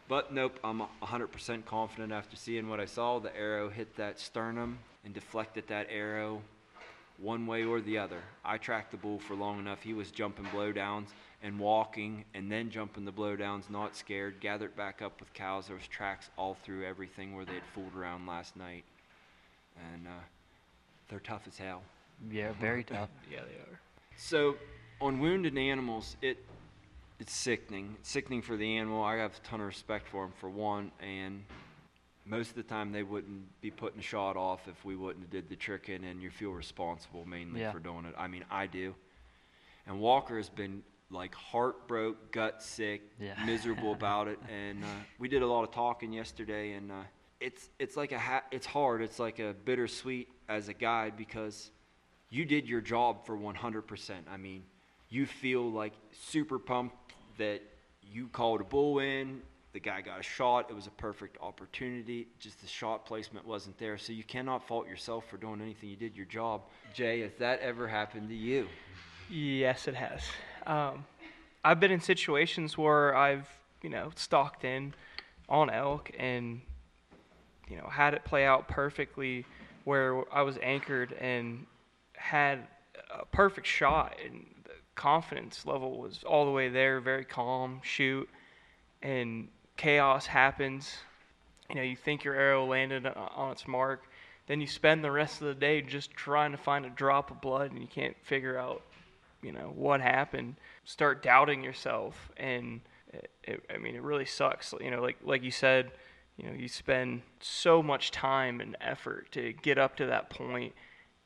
But 0.06 0.32
nope, 0.32 0.58
I'm 0.62 0.82
100% 1.02 1.64
confident 1.64 2.12
after 2.12 2.36
seeing 2.36 2.68
what 2.68 2.78
I 2.78 2.84
saw. 2.84 3.18
The 3.18 3.36
arrow 3.36 3.70
hit 3.70 3.96
that 3.96 4.20
sternum 4.20 4.78
and 5.04 5.12
deflected 5.14 5.66
that 5.68 5.88
arrow 5.90 6.42
one 7.18 7.46
way 7.46 7.64
or 7.64 7.80
the 7.80 7.98
other. 7.98 8.22
I 8.44 8.58
tracked 8.58 8.92
the 8.92 8.96
bull 8.96 9.18
for 9.18 9.34
long 9.34 9.58
enough. 9.58 9.82
He 9.82 9.94
was 9.94 10.10
jumping 10.10 10.46
blowdowns 10.46 11.08
and 11.42 11.58
walking 11.58 12.24
and 12.34 12.50
then 12.50 12.70
jumping 12.70 13.04
the 13.04 13.12
blowdowns, 13.12 13.68
not 13.68 13.96
scared. 13.96 14.40
Gathered 14.40 14.76
back 14.76 15.02
up 15.02 15.20
with 15.20 15.32
cows. 15.34 15.66
There 15.66 15.76
was 15.76 15.86
tracks 15.86 16.30
all 16.36 16.54
through 16.54 16.86
everything 16.86 17.34
where 17.34 17.44
they 17.44 17.54
had 17.54 17.66
fooled 17.74 17.94
around 17.96 18.26
last 18.26 18.56
night. 18.56 18.84
And 19.94 20.06
uh, 20.06 20.10
they're 21.08 21.20
tough 21.20 21.42
as 21.46 21.56
hell. 21.58 21.82
Yeah, 22.30 22.52
very 22.60 22.84
tough. 22.84 23.08
Yeah, 23.30 23.40
they 23.40 23.54
are. 23.72 23.80
So, 24.16 24.56
on 25.00 25.18
wounded 25.20 25.56
animals, 25.56 26.16
it 26.20 26.38
it's 27.18 27.32
sickening. 27.34 27.96
It's 28.00 28.10
sickening 28.10 28.42
for 28.42 28.56
the 28.56 28.76
animal. 28.78 29.02
I 29.02 29.16
have 29.16 29.32
a 29.36 29.46
ton 29.46 29.60
of 29.60 29.66
respect 29.66 30.08
for 30.08 30.24
them 30.24 30.32
for 30.40 30.48
one, 30.50 30.90
and 31.00 31.44
most 32.24 32.50
of 32.50 32.56
the 32.56 32.62
time 32.62 32.92
they 32.92 33.02
wouldn't 33.02 33.42
be 33.60 33.70
putting 33.70 33.98
a 34.00 34.02
shot 34.02 34.36
off 34.36 34.68
if 34.68 34.84
we 34.84 34.96
wouldn't 34.96 35.24
have 35.24 35.30
did 35.30 35.48
the 35.48 35.56
tricking, 35.56 36.04
and 36.04 36.22
you 36.22 36.30
feel 36.30 36.50
responsible 36.52 37.24
mainly 37.26 37.60
Yeah. 37.60 37.72
for 37.72 37.78
doing 37.78 38.04
it. 38.06 38.14
I 38.16 38.26
mean, 38.26 38.44
I 38.50 38.66
do. 38.66 38.94
And 39.86 40.00
Walker 40.00 40.36
has 40.36 40.48
been 40.48 40.82
like 41.10 41.34
heartbroken, 41.34 42.20
gut 42.30 42.62
sick, 42.62 43.02
Yeah. 43.18 43.34
miserable 43.44 43.92
about 44.00 44.28
it, 44.28 44.38
and 44.50 44.82
uh, 44.84 44.86
we 45.18 45.28
did 45.28 45.42
a 45.42 45.46
lot 45.46 45.62
of 45.64 45.70
talking 45.72 46.12
yesterday, 46.12 46.72
and 46.72 46.90
uh, 46.90 47.02
it's 47.40 47.68
it's 47.78 47.96
like 47.96 48.12
a 48.12 48.18
ha- 48.18 48.44
it's 48.50 48.66
hard. 48.66 49.02
It's 49.02 49.18
like 49.18 49.38
a 49.38 49.54
bittersweet 49.64 50.28
as 50.48 50.68
a 50.68 50.74
guide 50.74 51.16
because 51.16 51.70
you 52.30 52.44
did 52.44 52.68
your 52.68 52.80
job 52.80 53.26
for 53.26 53.36
100%. 53.36 54.12
I 54.30 54.36
mean, 54.36 54.62
you 55.08 55.26
feel 55.26 55.68
like 55.70 55.92
super 56.12 56.58
pumped 56.58 56.96
that 57.38 57.60
you 58.02 58.28
called 58.28 58.60
a 58.60 58.64
bull 58.64 59.00
in, 59.00 59.42
the 59.72 59.80
guy 59.80 60.00
got 60.00 60.20
a 60.20 60.22
shot, 60.22 60.66
it 60.70 60.74
was 60.74 60.86
a 60.86 60.92
perfect 60.92 61.38
opportunity, 61.40 62.28
just 62.38 62.60
the 62.60 62.66
shot 62.66 63.04
placement 63.04 63.46
wasn't 63.46 63.76
there. 63.78 63.98
So 63.98 64.12
you 64.12 64.24
cannot 64.24 64.66
fault 64.66 64.88
yourself 64.88 65.24
for 65.28 65.36
doing 65.36 65.60
anything. 65.60 65.88
You 65.88 65.96
did 65.96 66.16
your 66.16 66.26
job. 66.26 66.62
Jay, 66.94 67.20
has 67.20 67.32
that 67.38 67.60
ever 67.60 67.88
happened 67.88 68.28
to 68.28 68.34
you? 68.34 68.68
Yes, 69.28 69.86
it 69.88 69.94
has. 69.94 70.22
Um, 70.66 71.04
I've 71.64 71.78
been 71.78 71.92
in 71.92 72.00
situations 72.00 72.76
where 72.76 73.14
I've, 73.14 73.48
you 73.82 73.90
know, 73.90 74.10
stalked 74.16 74.64
in 74.64 74.94
on 75.48 75.70
elk 75.70 76.10
and, 76.18 76.62
you 77.70 77.76
know, 77.76 77.88
had 77.88 78.14
it 78.14 78.24
play 78.24 78.44
out 78.44 78.68
perfectly 78.68 79.46
where 79.84 80.22
I 80.32 80.42
was 80.42 80.58
anchored 80.62 81.12
and 81.14 81.66
had 82.14 82.66
a 83.10 83.24
perfect 83.26 83.66
shot 83.66 84.16
and 84.24 84.44
the 84.64 84.72
confidence 84.94 85.64
level 85.64 85.98
was 85.98 86.22
all 86.24 86.44
the 86.44 86.50
way 86.50 86.68
there, 86.68 87.00
very 87.00 87.24
calm, 87.24 87.80
shoot, 87.82 88.28
and 89.02 89.48
chaos 89.76 90.26
happens. 90.26 90.98
You 91.68 91.76
know, 91.76 91.82
you 91.82 91.96
think 91.96 92.24
your 92.24 92.34
arrow 92.34 92.66
landed 92.66 93.06
on 93.06 93.52
its 93.52 93.66
mark, 93.66 94.02
then 94.46 94.60
you 94.60 94.66
spend 94.66 95.04
the 95.04 95.12
rest 95.12 95.40
of 95.40 95.46
the 95.46 95.54
day 95.54 95.80
just 95.80 96.10
trying 96.10 96.50
to 96.50 96.58
find 96.58 96.84
a 96.84 96.90
drop 96.90 97.30
of 97.30 97.40
blood 97.40 97.70
and 97.70 97.80
you 97.80 97.86
can't 97.86 98.16
figure 98.24 98.58
out 98.58 98.82
you 99.42 99.52
know 99.52 99.72
what 99.74 100.00
happened 100.00 100.56
start 100.84 101.22
doubting 101.22 101.62
yourself 101.62 102.30
and 102.36 102.80
it, 103.12 103.30
it, 103.44 103.62
i 103.72 103.78
mean 103.78 103.94
it 103.94 104.02
really 104.02 104.24
sucks 104.24 104.74
you 104.80 104.90
know 104.90 105.00
like 105.00 105.16
like 105.24 105.42
you 105.42 105.50
said 105.50 105.90
you 106.36 106.46
know 106.46 106.52
you 106.52 106.68
spend 106.68 107.22
so 107.40 107.82
much 107.82 108.10
time 108.10 108.60
and 108.60 108.76
effort 108.80 109.30
to 109.32 109.52
get 109.62 109.78
up 109.78 109.96
to 109.96 110.06
that 110.06 110.30
point 110.30 110.72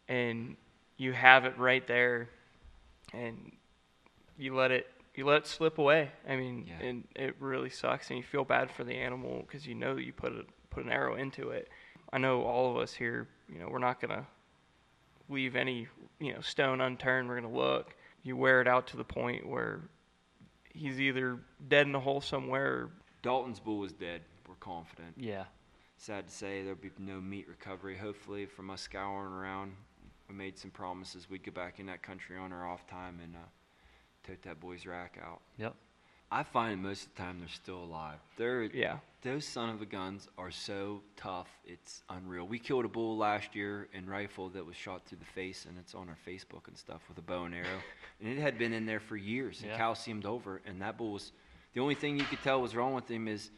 and 0.09 0.57
you 0.97 1.13
have 1.13 1.45
it 1.45 1.57
right 1.59 1.87
there 1.87 2.29
and 3.13 3.53
you 4.39 4.55
let 4.55 4.71
it 4.71 4.87
you 5.15 5.25
let 5.25 5.39
it 5.39 5.47
slip 5.47 5.79
away 5.79 6.11
i 6.29 6.37
mean 6.37 6.67
Yeah. 6.69 6.87
and 6.87 7.05
it 7.15 7.37
really 7.39 7.71
sucks 7.71 8.11
and 8.11 8.17
you 8.19 8.23
feel 8.23 8.45
bad 8.45 8.71
for 8.71 8.85
the 8.85 8.95
animal 8.95 9.45
because 9.47 9.67
you 9.67 9.75
know 9.75 9.97
you 9.97 10.13
put 10.13 10.33
a 10.33 10.45
put 10.71 10.85
an 10.85 10.91
arrow 10.91 11.15
into 11.15 11.51
it 11.51 11.69
i 12.13 12.19
know 12.19 12.43
all 12.43 12.71
of 12.71 12.77
us 12.77 12.93
here 12.93 13.29
you 13.53 13.59
know 13.61 13.69
we're 13.71 13.79
not 13.79 14.01
going 14.01 14.11
to 14.11 14.27
leave 15.29 15.57
any 15.57 15.87
you 16.21 16.33
know 16.33 16.41
stone 16.41 16.81
unturned. 16.81 17.29
We're 17.29 17.41
gonna 17.41 17.55
look. 17.55 17.95
You 18.23 18.37
wear 18.37 18.61
it 18.61 18.69
out 18.69 18.87
to 18.89 18.97
the 18.97 19.05
point 19.05 19.47
where 19.47 19.81
he's 20.73 21.01
either 21.01 21.39
dead 21.69 21.87
in 21.87 21.95
a 21.95 22.01
hole 22.01 22.21
somewhere. 22.21 22.67
Or, 22.67 22.91
Dalton's 23.23 23.61
bull 23.61 23.79
was 23.79 23.93
dead. 23.93 24.23
We're 24.49 24.55
confident. 24.57 25.15
Yeah. 25.17 25.45
Sad 25.97 26.29
to 26.29 26.35
say 26.35 26.63
there'll 26.63 26.77
be 26.79 26.91
no 26.99 27.21
meat 27.21 27.47
recovery. 27.49 27.97
Hopefully, 27.97 28.47
from 28.47 28.71
us 28.71 28.83
scouring 28.83 29.33
around, 29.33 29.73
we 30.29 30.35
made 30.35 30.59
some 30.59 30.71
promises 30.71 31.29
we'd 31.31 31.45
go 31.45 31.53
back 31.53 31.79
in 31.79 31.87
that 31.87 32.03
country 32.03 32.37
on 32.37 32.53
our 32.53 32.69
off 32.69 32.87
time 32.87 33.21
and 33.23 33.35
uh, 33.37 33.39
tote 34.27 34.43
that 34.43 34.61
boy's 34.61 34.87
rack 34.87 35.19
out. 35.25 35.41
Yep. 35.59 35.75
I 36.33 36.43
find 36.43 36.83
most 36.83 37.07
of 37.07 37.15
the 37.15 37.23
time 37.23 37.39
they're 37.39 37.49
still 37.49 37.85
alive. 37.85 38.19
They're 38.37 38.65
yeah, 38.65 38.97
those 39.23 39.45
son 39.47 39.69
of 39.69 39.81
a 39.83 39.87
guns 39.87 40.27
are 40.37 40.51
so 40.51 41.03
tough. 41.17 41.49
It's 41.65 42.03
unreal. 42.11 42.45
We 42.47 42.59
killed 42.59 42.85
a 42.85 42.89
bull 42.89 43.17
last 43.17 43.55
year 43.55 43.89
in 43.93 44.09
rifle 44.09 44.49
that 44.49 44.67
was 44.67 44.75
shot 44.75 45.07
through 45.07 45.19
the 45.19 45.25
face, 45.27 45.65
and 45.69 45.79
it's 45.79 45.95
on 45.95 46.09
our 46.09 46.19
Facebook 46.27 46.67
and 46.67 46.77
stuff 46.77 47.03
with 47.09 47.19
a 47.19 47.23
bow 47.23 47.45
and 47.45 47.55
arrow. 47.55 47.79
and 48.21 48.29
it 48.29 48.41
had 48.41 48.59
been 48.59 48.73
in 48.73 48.85
there 48.85 49.01
for 49.01 49.17
years 49.17 49.61
and 49.61 49.71
Yeah. 49.71 49.79
calciumed 49.79 50.25
over. 50.25 50.61
And 50.67 50.83
that 50.83 50.99
bull 50.99 51.13
was 51.13 51.31
the 51.73 51.81
only 51.81 51.95
thing 51.95 52.19
you 52.19 52.25
could 52.25 52.43
tell 52.43 52.61
was 52.61 52.75
wrong 52.75 52.95
with 52.95 53.09
him 53.09 53.29
is 53.29 53.51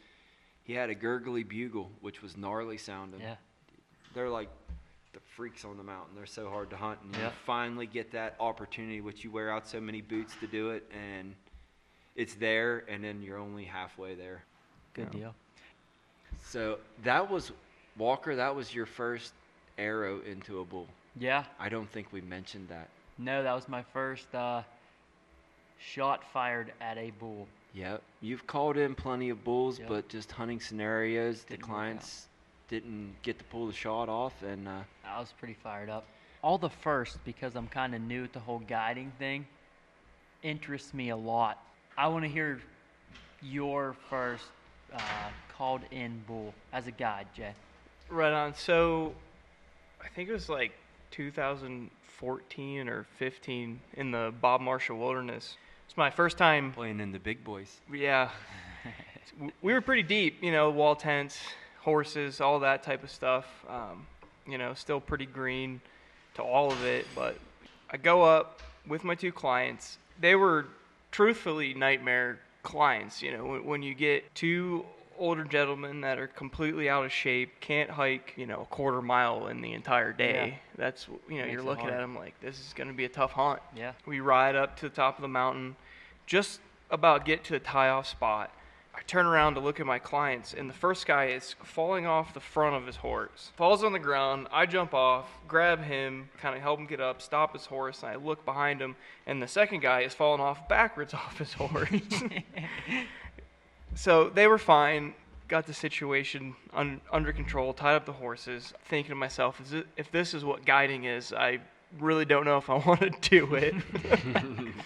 he 0.67 0.73
had 0.73 0.89
a 0.89 0.95
gurgly 0.95 1.43
bugle, 1.43 1.89
which 2.01 2.21
was 2.21 2.35
gnarly 2.35 2.77
sounding. 2.77 3.21
Yeah. 3.21 3.35
They're 4.13 4.29
like 4.29 4.49
the 5.13 5.19
freaks 5.35 5.63
on 5.63 5.77
the 5.77 5.83
mountain. 5.83 6.13
They're 6.15 6.25
so 6.25 6.49
hard 6.49 6.69
to 6.71 6.75
hunt, 6.75 6.99
and 7.03 7.15
you 7.15 7.29
finally 7.45 7.87
get 7.87 8.11
that 8.11 8.35
opportunity, 8.39 8.99
which 8.99 9.23
you 9.23 9.31
wear 9.31 9.49
out 9.49 9.65
so 9.65 9.79
many 9.79 10.01
boots 10.01 10.33
to 10.41 10.47
do 10.47 10.71
it, 10.71 10.83
and 10.93 11.33
it's 12.17 12.35
there, 12.35 12.83
and 12.89 13.01
then 13.01 13.21
you're 13.21 13.37
only 13.37 13.63
halfway 13.63 14.13
there. 14.13 14.43
Good 14.93 15.07
Yeah. 15.13 15.19
deal. 15.19 15.35
So 16.43 16.79
that 17.03 17.29
was 17.29 17.53
Walker. 17.97 18.35
That 18.35 18.53
was 18.53 18.75
your 18.75 18.85
first 18.85 19.33
arrow 19.77 20.19
into 20.21 20.59
a 20.59 20.65
bull. 20.65 20.87
Yeah. 21.15 21.45
I 21.59 21.69
don't 21.69 21.89
think 21.89 22.11
we 22.11 22.19
mentioned 22.21 22.67
that. 22.67 22.89
No, 23.17 23.41
that 23.41 23.53
was 23.53 23.69
my 23.69 23.83
first 23.93 24.33
uh, 24.35 24.63
shot 25.79 26.23
fired 26.33 26.73
at 26.81 26.97
a 26.97 27.11
bull. 27.11 27.47
Yep. 27.77 28.01
You've 28.21 28.47
called 28.47 28.75
in 28.77 28.95
plenty 28.95 29.29
of 29.29 29.43
bulls, 29.43 29.77
Yep. 29.77 29.87
but 29.87 30.09
just 30.09 30.31
hunting 30.31 30.59
scenarios, 30.59 31.43
the 31.43 31.51
Didn't 31.57 31.61
work 31.61 31.69
out. 31.69 31.75
clients 31.75 32.27
didn't 32.69 33.15
get 33.21 33.37
to 33.37 33.43
pull 33.45 33.67
the 33.67 33.73
shot 33.73 34.09
off, 34.09 34.41
and 34.41 34.67
uh, 34.67 34.81
I 35.05 35.19
was 35.19 35.31
pretty 35.37 35.53
fired 35.53 35.89
up. 35.89 36.05
All 36.41 36.57
the 36.57 36.69
first, 36.71 37.23
because 37.23 37.55
I'm 37.55 37.67
kind 37.67 37.93
of 37.93 38.01
new 38.01 38.23
at 38.23 38.33
the 38.33 38.39
whole 38.39 38.59
guiding 38.59 39.11
thing, 39.19 39.45
interests 40.43 40.93
me 40.93 41.09
a 41.09 41.15
lot. 41.15 41.63
I 41.97 42.07
want 42.07 42.23
to 42.25 42.29
hear 42.29 42.59
your 43.43 43.95
first 44.09 44.45
uh, 44.93 44.99
called 45.55 45.81
in 45.91 46.21
bull 46.27 46.53
as 46.73 46.87
a 46.87 46.91
guide, 46.91 47.27
Jay. 47.35 47.53
right 48.09 48.33
on. 48.33 48.53
So 48.55 49.13
I 50.03 50.07
think 50.09 50.29
it 50.29 50.33
was 50.33 50.49
like 50.49 50.71
2014 51.11 52.89
or 52.89 53.05
15 53.17 53.79
in 53.93 54.11
the 54.11 54.33
Bob 54.41 54.61
Marshall 54.61 54.97
Wilderness. 54.97 55.57
It's 55.97 55.99
my 55.99 56.11
first 56.11 56.37
time 56.37 56.73
playing 56.73 56.99
in 56.99 57.11
the 57.11 57.17
big 57.17 57.43
boys. 57.43 57.81
Yeah. 57.91 58.29
We 59.61 59.73
were 59.73 59.81
pretty 59.81 60.03
deep, 60.03 60.43
you 60.43 60.51
know, 60.51 60.69
wall 60.69 60.95
tents, 60.95 61.37
horses, 61.81 62.39
all 62.39 62.59
that 62.59 62.81
type 62.81 63.03
of 63.03 63.11
stuff. 63.11 63.45
Um, 63.67 64.05
you 64.47 64.57
know, 64.57 64.73
still 64.73 64.99
pretty 64.99 65.25
green 65.25 65.81
to 66.35 66.43
all 66.43 66.71
of 66.71 66.83
it. 66.83 67.05
But 67.15 67.37
I 67.91 67.97
go 67.97 68.23
up 68.23 68.61
with 68.87 69.03
my 69.03 69.15
two 69.15 69.31
clients. 69.31 69.97
They 70.19 70.35
were 70.35 70.67
truthfully 71.11 71.73
nightmare 71.73 72.39
clients. 72.63 73.21
You 73.21 73.35
know, 73.35 73.45
when, 73.45 73.65
when 73.65 73.81
you 73.83 73.93
get 73.93 74.33
two 74.33 74.85
older 75.19 75.43
gentlemen 75.43 76.01
that 76.01 76.19
are 76.19 76.27
completely 76.27 76.89
out 76.89 77.05
of 77.05 77.11
shape, 77.11 77.59
can't 77.59 77.89
hike, 77.89 78.33
you 78.37 78.45
know, 78.45 78.61
a 78.61 78.65
quarter 78.65 79.01
mile 79.01 79.47
in 79.47 79.61
the 79.61 79.73
entire 79.73 80.13
day. 80.13 80.49
Yeah. 80.49 80.75
That's, 80.77 81.07
you 81.27 81.37
know, 81.37 81.43
Makes 81.43 81.53
you're 81.53 81.63
looking 81.63 81.89
at 81.89 81.97
them 81.97 82.15
like, 82.15 82.39
this 82.39 82.59
is 82.59 82.73
going 82.73 82.87
to 82.87 82.93
be 82.93 83.05
a 83.05 83.09
tough 83.09 83.31
hunt. 83.31 83.59
Yeah. 83.75 83.93
We 84.05 84.19
ride 84.19 84.55
up 84.55 84.77
to 84.77 84.89
the 84.89 84.95
top 84.95 85.17
of 85.17 85.21
the 85.21 85.27
mountain, 85.27 85.75
just 86.27 86.59
about 86.91 87.25
get 87.25 87.43
to 87.45 87.53
the 87.53 87.59
tie 87.59 87.89
off 87.89 88.07
spot. 88.07 88.51
I 88.93 89.01
turn 89.03 89.27
around 89.27 89.53
to 89.53 89.59
look 89.59 89.79
at 89.79 89.85
my 89.85 89.99
clients, 89.99 90.55
and 90.55 90.67
the 90.67 90.73
first 90.73 91.05
guy 91.05 91.27
is 91.27 91.55
falling 91.63 92.07
off 92.07 92.33
the 92.33 92.39
front 92.39 92.75
of 92.75 92.87
his 92.87 92.95
horse. 92.95 93.51
Falls 93.55 93.83
on 93.83 93.93
the 93.93 93.99
ground. 93.99 94.47
I 94.51 94.65
jump 94.65 94.95
off, 94.95 95.29
grab 95.47 95.83
him, 95.83 96.29
kind 96.41 96.55
of 96.55 96.61
help 96.61 96.79
him 96.79 96.87
get 96.87 96.99
up, 96.99 97.21
stop 97.21 97.53
his 97.53 97.67
horse, 97.67 98.01
and 98.01 98.11
I 98.11 98.15
look 98.15 98.43
behind 98.43 98.81
him, 98.81 98.95
and 99.27 99.41
the 99.41 99.47
second 99.47 99.81
guy 99.81 100.01
is 100.01 100.15
falling 100.15 100.41
off 100.41 100.67
backwards 100.67 101.13
off 101.13 101.37
his 101.37 101.53
horse. 101.53 101.89
so 103.95 104.29
they 104.29 104.47
were 104.47 104.57
fine. 104.57 105.13
Got 105.47 105.67
the 105.67 105.73
situation 105.73 106.55
un- 106.73 106.99
under 107.11 107.31
control, 107.31 107.73
tied 107.73 107.95
up 107.95 108.05
the 108.05 108.13
horses. 108.13 108.73
Thinking 108.85 109.09
to 109.09 109.15
myself, 109.15 109.61
is 109.61 109.73
it, 109.73 109.87
if 109.95 110.11
this 110.11 110.33
is 110.33 110.43
what 110.43 110.65
guiding 110.65 111.03
is, 111.03 111.33
I 111.33 111.59
really 111.99 112.25
don't 112.25 112.45
know 112.45 112.57
if 112.57 112.69
I 112.69 112.77
want 112.77 113.01
to 113.01 113.29
do 113.29 113.55
it. 113.55 113.75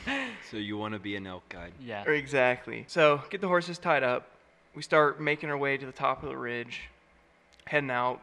So 0.51 0.58
you 0.58 0.77
want 0.77 0.93
to 0.93 1.00
be 1.00 1.15
an 1.15 1.25
elk 1.25 1.48
guide? 1.48 1.72
Yeah. 1.81 2.03
exactly. 2.03 2.84
So 2.89 3.22
get 3.29 3.39
the 3.39 3.48
horses 3.48 3.77
tied 3.77 4.03
up. 4.03 4.27
We 4.75 4.81
start 4.81 5.22
making 5.22 5.50
our 5.50 5.58
way 5.58 5.77
to 5.77 5.86
the 5.86 5.91
top 5.93 6.24
of 6.24 6.29
the 6.29 6.36
ridge, 6.38 6.81
heading 7.65 7.89
out. 7.89 8.20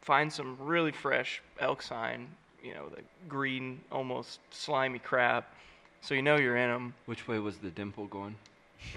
Find 0.00 0.32
some 0.32 0.56
really 0.58 0.90
fresh 0.92 1.42
elk 1.58 1.82
sign. 1.82 2.28
You 2.64 2.72
know, 2.74 2.88
the 2.88 3.02
green, 3.28 3.80
almost 3.92 4.40
slimy 4.50 4.98
crap. 4.98 5.52
So 6.00 6.14
you 6.14 6.22
know 6.22 6.36
you're 6.36 6.56
in 6.56 6.70
them. 6.70 6.94
Which 7.04 7.28
way 7.28 7.38
was 7.38 7.58
the 7.58 7.68
dimple 7.70 8.06
going? 8.06 8.36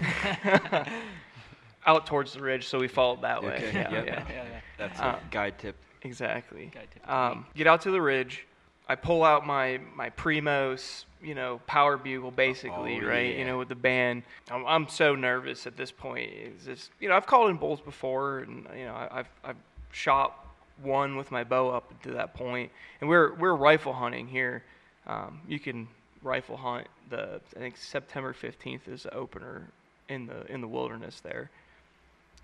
Out 1.86 2.06
towards 2.06 2.32
the 2.32 2.40
ridge, 2.40 2.66
so 2.66 2.78
we 2.78 2.88
followed 2.88 3.20
that 3.22 3.42
way. 3.42 3.56
Okay, 3.56 3.72
Yeah, 3.74 3.90
yep. 3.92 4.06
yeah. 4.06 4.24
yeah, 4.30 4.44
yeah. 4.44 4.60
That's 4.78 4.98
Uh, 5.00 5.18
a 5.22 5.30
guide 5.30 5.58
tip. 5.58 5.76
Exactly. 6.00 6.70
Guy 6.74 6.86
tip 6.90 7.10
Um, 7.10 7.44
get 7.54 7.66
out 7.66 7.82
to 7.82 7.90
the 7.90 8.00
ridge. 8.00 8.46
I 8.88 8.94
pull 8.96 9.24
out 9.24 9.46
my 9.46 9.80
my 9.94 10.10
Primos, 10.10 11.04
you 11.22 11.34
know, 11.34 11.60
power 11.66 11.96
bugle, 11.96 12.30
basically, 12.30 13.00
Oh, 13.02 13.06
right? 13.06 13.32
yeah. 13.32 13.38
You 13.38 13.44
know, 13.46 13.58
with 13.58 13.68
the 13.68 13.74
band. 13.74 14.24
I'm, 14.50 14.66
I'm 14.66 14.88
so 14.88 15.14
nervous 15.14 15.66
at 15.66 15.76
this 15.76 15.90
point. 15.90 16.30
It's 16.32 16.64
just, 16.66 16.90
you 17.00 17.08
know, 17.08 17.16
I've 17.16 17.26
called 17.26 17.50
in 17.50 17.56
bulls 17.56 17.80
before, 17.80 18.40
and 18.40 18.66
you 18.76 18.84
know, 18.84 18.94
I, 18.94 19.20
I've 19.20 19.28
I've 19.42 19.56
shot 19.92 20.38
one 20.82 21.16
with 21.16 21.30
my 21.30 21.44
bow 21.44 21.70
up 21.70 22.02
to 22.02 22.10
that 22.12 22.34
point. 22.34 22.44
point, 22.68 22.72
and 23.00 23.08
we're 23.08 23.34
we're 23.34 23.54
rifle 23.54 23.92
hunting 23.94 24.26
here. 24.28 24.62
Um, 25.06 25.40
you 25.48 25.58
can 25.58 25.88
rifle 26.22 26.56
hunt. 26.56 26.86
The 27.10 27.40
I 27.56 27.58
think 27.58 27.76
September 27.76 28.34
15th 28.34 28.88
is 28.88 29.04
the 29.04 29.14
opener 29.14 29.68
in 30.08 30.26
the 30.26 30.44
in 30.52 30.60
the 30.60 30.68
wilderness 30.68 31.20
there. 31.20 31.50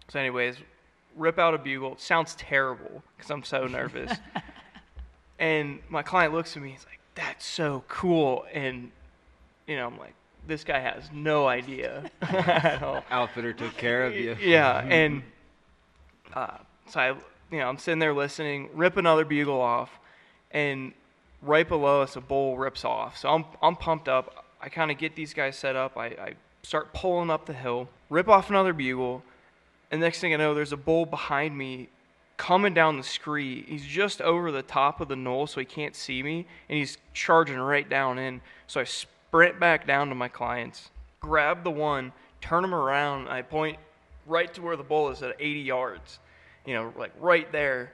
So, 0.09 0.19
anyways, 0.19 0.57
rip 1.17 1.39
out 1.39 1.55
a 1.55 1.59
bugle. 1.59 1.93
It 1.93 2.01
sounds 2.01 2.35
terrible 2.37 3.03
because 3.17 3.31
I'm 3.31 3.43
so 3.45 3.67
nervous. 3.67 4.13
and 5.41 5.81
my 5.89 6.03
client 6.03 6.33
looks 6.33 6.57
at 6.57 6.63
me. 6.63 6.71
He's 6.71 6.87
like, 6.87 7.01
"That's 7.17 7.45
so 7.45 7.83
cool," 7.89 8.45
and 8.53 8.93
you 9.67 9.75
know, 9.77 9.87
I'm 9.87 9.99
like, 9.99 10.15
"This 10.47 10.63
guy 10.63 10.79
has 10.79 11.11
no 11.13 11.49
idea 11.49 12.09
at 12.23 12.83
all." 12.83 13.03
Outfitter 13.11 13.53
took 13.55 13.77
care 13.77 14.05
of 14.05 14.15
you. 14.15 14.37
Yeah, 14.41 14.85
and 14.85 15.23
uh, 16.35 16.59
so 16.87 17.01
I, 17.01 17.09
you 17.51 17.59
know, 17.59 17.69
I'm 17.69 17.79
sitting 17.79 17.99
there 17.99 18.15
listening, 18.15 18.69
rip 18.75 18.97
another 18.97 19.25
bugle 19.25 19.61
off, 19.61 19.91
and 20.53 20.93
right 21.43 21.67
below 21.67 22.03
us, 22.03 22.15
a 22.15 22.21
bull 22.21 22.57
rips 22.59 22.85
off. 22.85 23.17
So 23.17 23.31
I'm 23.31 23.45
I'm 23.63 23.75
pumped 23.75 24.09
up. 24.09 24.45
I 24.61 24.69
kind 24.69 24.91
of 24.91 24.99
get 24.99 25.17
these 25.17 25.33
guys 25.33 25.57
set 25.57 25.75
up. 25.75 25.97
I, 25.97 26.07
I 26.07 26.35
start 26.63 26.93
pulling 26.93 27.31
up 27.31 27.47
the 27.47 27.55
hill, 27.55 27.89
rip 28.11 28.29
off 28.29 28.51
another 28.51 28.75
bugle, 28.75 29.23
and 29.91 30.03
next 30.03 30.21
thing 30.21 30.35
I 30.35 30.37
know, 30.37 30.53
there's 30.53 30.73
a 30.73 30.77
bull 30.77 31.07
behind 31.07 31.57
me 31.57 31.89
coming 32.41 32.73
down 32.73 32.97
the 32.97 33.03
scree. 33.03 33.67
He's 33.69 33.85
just 33.85 34.23
over 34.23 34.51
the 34.51 34.63
top 34.63 35.03
of 35.03 35.09
the 35.09 35.15
knoll, 35.15 35.47
so 35.47 35.61
he 35.61 35.67
can't 35.67 35.95
see 35.95 36.23
me, 36.23 36.47
and 36.71 36.79
he's 36.79 36.97
charging 37.13 37.59
right 37.59 37.87
down 37.87 38.19
in. 38.19 38.41
So 38.67 38.81
I 38.81 38.85
sprint 38.85 39.61
back 39.61 39.87
down 39.87 40.09
to 40.09 40.15
my 40.15 40.29
clients, 40.29 40.89
grab 41.21 41.65
the 41.65 41.71
one, 41.71 42.13
turn 42.41 42.65
him 42.65 42.75
around, 42.75 43.29
I 43.29 43.43
point 43.43 43.77
right 44.27 44.53
to 44.55 44.63
where 44.63 44.79
the 44.79 44.83
bull 44.83 45.11
is 45.11 45.23
at 45.23 45.37
80 45.39 45.61
yards, 45.61 46.19
you 46.65 46.73
know, 46.73 46.95
like 46.97 47.13
right 47.21 47.53
there. 47.53 47.93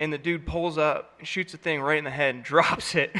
And 0.00 0.10
the 0.10 0.18
dude 0.18 0.46
pulls 0.46 0.78
up, 0.78 1.20
shoots 1.22 1.52
the 1.52 1.58
thing 1.58 1.82
right 1.82 1.98
in 1.98 2.04
the 2.04 2.10
head, 2.10 2.34
and 2.34 2.44
drops 2.52 2.94
it. 2.94 3.14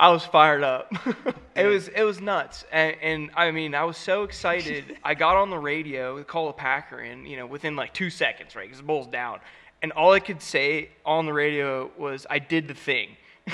I 0.00 0.08
was 0.08 0.24
fired 0.24 0.62
up. 0.62 0.90
it 1.54 1.66
was 1.66 1.88
it 1.88 2.02
was 2.02 2.22
nuts, 2.22 2.64
and, 2.72 2.96
and, 3.02 3.30
I 3.36 3.50
mean 3.50 3.74
I 3.74 3.84
was 3.84 3.98
so 3.98 4.22
excited. 4.22 4.96
I 5.04 5.12
got 5.12 5.36
on 5.36 5.50
the 5.50 5.58
radio, 5.58 6.24
call 6.24 6.48
a 6.48 6.54
packer 6.54 6.98
and 6.98 7.28
you 7.28 7.36
know, 7.36 7.46
within 7.46 7.76
like 7.76 7.92
two 7.92 8.08
seconds, 8.08 8.56
right? 8.56 8.64
Because 8.64 8.78
the 8.78 8.86
bull's 8.86 9.08
down, 9.08 9.40
and 9.82 9.92
all 9.92 10.12
I 10.12 10.20
could 10.20 10.40
say 10.40 10.88
on 11.04 11.26
the 11.26 11.34
radio 11.34 11.90
was, 11.98 12.26
"I 12.30 12.38
did 12.38 12.66
the 12.66 12.74
thing." 12.74 13.10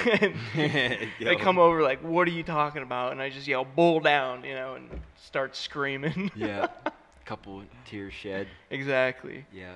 they 0.55 1.37
come 1.41 1.59
over 1.59 1.83
like, 1.83 2.01
"What 2.05 2.29
are 2.29 2.33
you 2.33 2.45
talking 2.45 2.83
about?" 2.83 3.11
And 3.11 3.21
I 3.21 3.29
just 3.29 3.49
yell, 3.49 3.65
"Bull 3.65 3.99
down!" 3.99 4.45
You 4.45 4.55
know, 4.55 4.75
and 4.75 4.89
start 5.17 5.57
screaming. 5.57 6.31
yeah, 6.37 6.69
a 6.85 6.93
couple 7.25 7.61
tears 7.87 8.15
shed. 8.15 8.47
Exactly. 8.71 9.45
Yeah, 9.53 9.75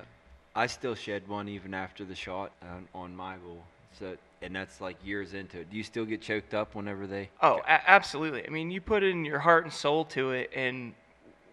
I 0.55 0.67
still 0.67 0.95
shed 0.95 1.27
one 1.27 1.49
even 1.49 1.73
after 1.73 2.05
the 2.05 2.15
shot 2.15 2.53
on, 2.61 2.87
on 2.95 3.13
my 3.13 3.35
goal. 3.35 3.61
So 3.99 4.15
and 4.41 4.55
that's 4.55 4.81
like 4.81 4.97
years 5.03 5.33
into 5.33 5.59
it. 5.59 5.69
Do 5.69 5.77
you 5.77 5.83
still 5.83 6.05
get 6.05 6.21
choked 6.21 6.53
up 6.53 6.75
whenever 6.75 7.07
they? 7.07 7.29
Oh, 7.41 7.59
a- 7.65 7.89
absolutely. 7.89 8.45
I 8.45 8.49
mean, 8.49 8.71
you 8.71 8.81
put 8.81 9.03
in 9.03 9.25
your 9.25 9.39
heart 9.39 9.63
and 9.63 9.73
soul 9.73 10.05
to 10.05 10.31
it, 10.31 10.51
and 10.55 10.93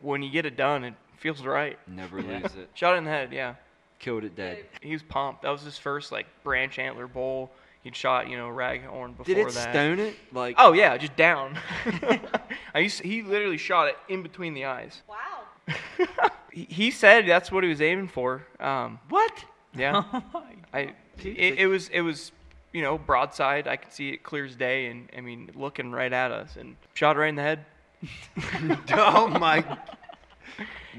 when 0.01 0.22
you 0.22 0.31
get 0.31 0.46
it 0.46 0.57
done, 0.57 0.85
it 0.85 0.94
feels 1.18 1.42
right. 1.44 1.79
Never 1.87 2.22
lose 2.22 2.55
it. 2.55 2.70
Shot 2.74 2.94
it 2.94 2.98
in 2.98 3.05
the 3.05 3.11
head, 3.11 3.33
yeah. 3.33 3.55
Killed 3.98 4.24
it 4.24 4.37
dead. 4.37 4.64
He 4.81 4.92
was 4.92 5.03
pumped. 5.03 5.42
That 5.42 5.51
was 5.51 5.62
his 5.62 5.77
first 5.77 6.12
like 6.12 6.27
branch 6.44 6.79
antler 6.79 7.07
bull. 7.07 7.51
He'd 7.83 7.96
shot, 7.96 8.29
you 8.29 8.37
know, 8.37 8.48
raghorn 8.48 9.16
before 9.16 9.24
Did 9.24 9.38
it 9.38 9.55
that. 9.55 9.70
stone 9.70 9.98
it? 9.98 10.14
Like 10.33 10.57
Oh 10.59 10.72
yeah, 10.72 10.96
just 10.96 11.16
down. 11.16 11.59
I 12.74 12.81
used 12.81 12.98
to, 12.98 13.09
he 13.09 13.22
literally 13.22 13.57
shot 13.57 13.88
it 13.88 13.96
in 14.09 14.22
between 14.22 14.55
the 14.55 14.64
eyes. 14.66 15.03
Wow. 15.09 15.77
He, 16.51 16.66
he 16.70 16.90
said 16.90 17.27
that's 17.29 17.53
what 17.53 17.62
he 17.62 17.68
was 17.68 17.83
aiming 17.83 18.09
for. 18.09 18.42
Um, 18.59 18.98
what? 19.11 19.44
yeah. 19.77 20.03
I 20.72 20.94
it, 21.22 21.59
it 21.59 21.66
was 21.66 21.88
it 21.90 22.01
was 22.01 22.33
you 22.72 22.83
know 22.83 22.98
broadside. 22.98 23.66
I 23.66 23.76
could 23.76 23.92
see 23.92 24.11
it 24.11 24.22
clear 24.22 24.44
as 24.44 24.57
day, 24.57 24.87
and 24.87 25.09
I 25.16 25.20
mean 25.20 25.50
looking 25.54 25.92
right 25.92 26.12
at 26.12 26.31
us, 26.31 26.57
and 26.57 26.76
shot 26.94 27.16
right 27.16 27.28
in 27.28 27.37
the 27.37 27.42
head. 27.42 27.64
oh 28.92 29.28
my. 29.28 29.61
No. 29.61 29.78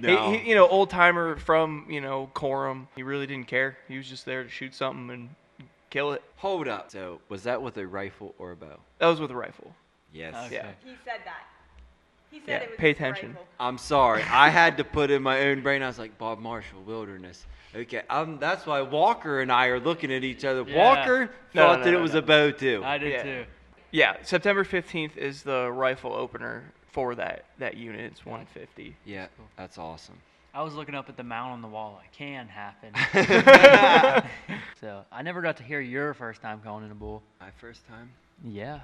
He, 0.02 0.38
he, 0.38 0.50
you 0.50 0.56
know, 0.56 0.66
old 0.68 0.90
timer 0.90 1.36
from 1.36 1.86
you 1.90 2.00
know 2.00 2.32
Corum. 2.34 2.88
He 2.96 3.04
really 3.04 3.28
didn't 3.28 3.48
care. 3.48 3.78
He 3.88 3.98
was 3.98 4.08
just 4.08 4.26
there 4.26 4.44
to 4.44 4.50
shoot 4.50 4.74
something 4.74 5.10
and 5.10 5.30
kill 5.90 6.14
it. 6.14 6.24
Hold 6.38 6.68
up. 6.70 6.92
So 6.92 7.20
was 7.28 7.44
that 7.44 7.62
with 7.62 7.78
a 7.78 7.86
rifle 7.86 8.34
or 8.38 8.52
a 8.52 8.56
bow? 8.56 8.80
That 9.00 9.08
was 9.08 9.20
with 9.20 9.32
a 9.32 9.36
rifle. 9.36 9.74
Yes. 10.14 10.36
Okay. 10.46 10.56
Yeah. 10.56 10.72
He 10.84 10.96
said 11.04 11.20
that. 11.26 11.44
He 12.32 12.40
said 12.40 12.48
Yeah, 12.48 12.58
it 12.58 12.70
was 12.72 12.78
pay 12.78 12.90
attention. 12.92 13.30
rifle. 13.30 13.46
I'm 13.60 13.78
sorry. 13.78 14.24
I 14.24 14.50
had 14.50 14.78
to 14.78 14.84
put 14.84 15.12
in 15.12 15.22
my 15.24 15.42
own 15.48 15.62
brain. 15.62 15.82
I 15.84 15.88
was 15.88 16.00
like 16.00 16.18
Bob 16.18 16.40
Marshall, 16.40 16.82
Wilderness. 16.84 17.46
Okay, 17.76 18.02
um, 18.10 18.38
that's 18.40 18.66
why 18.66 18.82
Walker 18.82 19.42
and 19.42 19.52
I 19.52 19.68
are 19.68 19.80
looking 19.80 20.12
at 20.12 20.24
each 20.24 20.44
other. 20.46 20.64
Yeah. 20.68 20.78
Walker 20.78 21.30
No, 21.54 21.62
thought 21.68 21.80
no, 21.80 21.86
that 21.86 21.92
no, 21.92 21.98
it 22.00 22.02
was 22.02 22.14
no. 22.14 22.20
a 22.20 22.22
bow 22.24 22.52
too. 22.52 22.82
I 22.84 22.98
did 22.98 23.12
Yeah. 23.12 23.24
too. 23.24 23.46
Yeah, 23.92 24.16
September 24.24 24.64
15th 24.64 25.18
is 25.18 25.44
the 25.44 25.72
rifle 25.72 26.14
opener 26.14 26.72
for 26.92 27.16
that 27.16 27.46
that 27.60 27.78
unit. 27.78 28.02
It's 28.12 28.26
150. 28.26 28.96
yeah, 29.06 29.28
that's 29.56 29.78
awesome. 29.78 30.18
I 30.54 30.64
was 30.64 30.74
looking 30.74 30.96
up 30.96 31.10
at 31.10 31.18
the 31.18 31.24
mount 31.24 31.54
on 31.54 31.62
the 31.62 31.68
wall. 31.68 32.02
It 32.04 32.12
can 32.16 32.48
happen. 32.48 32.92
so 34.82 35.04
I 35.12 35.22
never 35.22 35.42
got 35.42 35.58
to 35.58 35.64
hear 35.64 35.80
your 35.80 36.14
first 36.16 36.42
time 36.42 36.60
calling 36.64 36.86
in 36.86 36.92
a 36.92 36.96
bull. 36.96 37.22
My 37.40 37.52
first 37.60 37.88
time. 37.88 38.10
Yeah. 38.44 38.80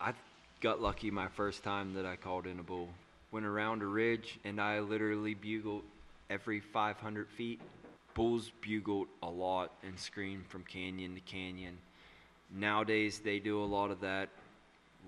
I 0.00 0.12
got 0.60 0.80
lucky 0.82 1.10
my 1.10 1.28
first 1.28 1.62
time 1.62 1.94
that 1.94 2.04
I 2.04 2.16
called 2.16 2.46
in 2.46 2.58
a 2.58 2.62
bull. 2.62 2.88
Went 3.30 3.46
around 3.46 3.82
a 3.82 3.86
ridge 3.86 4.38
and 4.44 4.60
I 4.60 4.80
literally 4.80 5.34
bugled 5.34 5.82
every 6.30 6.60
500 6.60 7.28
feet. 7.28 7.60
Bulls 8.14 8.50
bugled 8.60 9.08
a 9.22 9.28
lot 9.28 9.72
and 9.82 9.98
screamed 9.98 10.46
from 10.46 10.64
canyon 10.64 11.14
to 11.14 11.20
canyon. 11.20 11.78
Nowadays 12.50 13.20
they 13.20 13.38
do 13.38 13.62
a 13.62 13.64
lot 13.64 13.90
of 13.90 14.00
that 14.00 14.30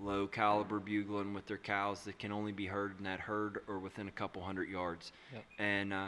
low 0.01 0.27
caliber 0.27 0.79
bugling 0.79 1.33
with 1.33 1.45
their 1.47 1.57
cows 1.57 2.03
that 2.05 2.17
can 2.17 2.31
only 2.31 2.51
be 2.51 2.65
heard 2.65 2.97
in 2.97 3.03
that 3.03 3.19
herd 3.19 3.61
or 3.67 3.79
within 3.79 4.07
a 4.07 4.11
couple 4.11 4.41
hundred 4.41 4.69
yards. 4.69 5.11
Yep. 5.33 5.43
And 5.59 5.93
uh, 5.93 6.07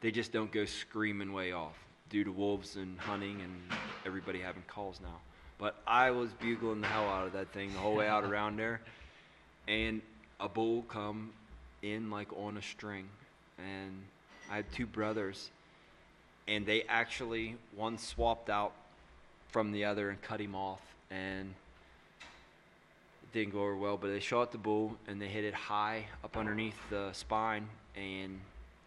they 0.00 0.10
just 0.10 0.32
don't 0.32 0.52
go 0.52 0.64
screaming 0.64 1.32
way 1.32 1.52
off 1.52 1.76
due 2.08 2.22
to 2.22 2.30
wolves 2.30 2.76
and 2.76 2.98
hunting 3.00 3.40
and 3.42 3.52
everybody 4.04 4.40
having 4.40 4.62
calls 4.68 5.00
now. 5.02 5.20
But 5.58 5.76
I 5.86 6.10
was 6.10 6.30
bugling 6.32 6.82
the 6.82 6.86
hell 6.86 7.08
out 7.08 7.26
of 7.26 7.32
that 7.32 7.48
thing 7.52 7.72
the 7.72 7.78
whole 7.78 7.94
way 7.94 8.08
out 8.08 8.24
around 8.30 8.58
there, 8.58 8.80
and 9.66 10.02
a 10.38 10.48
bull 10.48 10.82
come 10.82 11.32
in 11.82 12.10
like 12.10 12.28
on 12.32 12.56
a 12.56 12.62
string, 12.62 13.08
and 13.58 14.02
I 14.50 14.56
had 14.56 14.72
two 14.72 14.86
brothers, 14.86 15.50
and 16.46 16.66
they 16.66 16.82
actually 16.82 17.56
one 17.74 17.98
swapped 17.98 18.50
out 18.50 18.72
from 19.48 19.72
the 19.72 19.84
other 19.84 20.10
and 20.10 20.20
cut 20.20 20.40
him 20.40 20.54
off, 20.54 20.82
and 21.10 21.54
it 23.22 23.32
didn't 23.32 23.52
go 23.52 23.60
over 23.60 23.76
well. 23.76 23.96
But 23.96 24.08
they 24.08 24.20
shot 24.20 24.52
the 24.52 24.58
bull 24.58 24.96
and 25.06 25.20
they 25.20 25.28
hit 25.28 25.44
it 25.44 25.54
high 25.54 26.06
up 26.22 26.36
underneath 26.36 26.76
the 26.90 27.12
spine. 27.12 27.68
And 27.96 28.40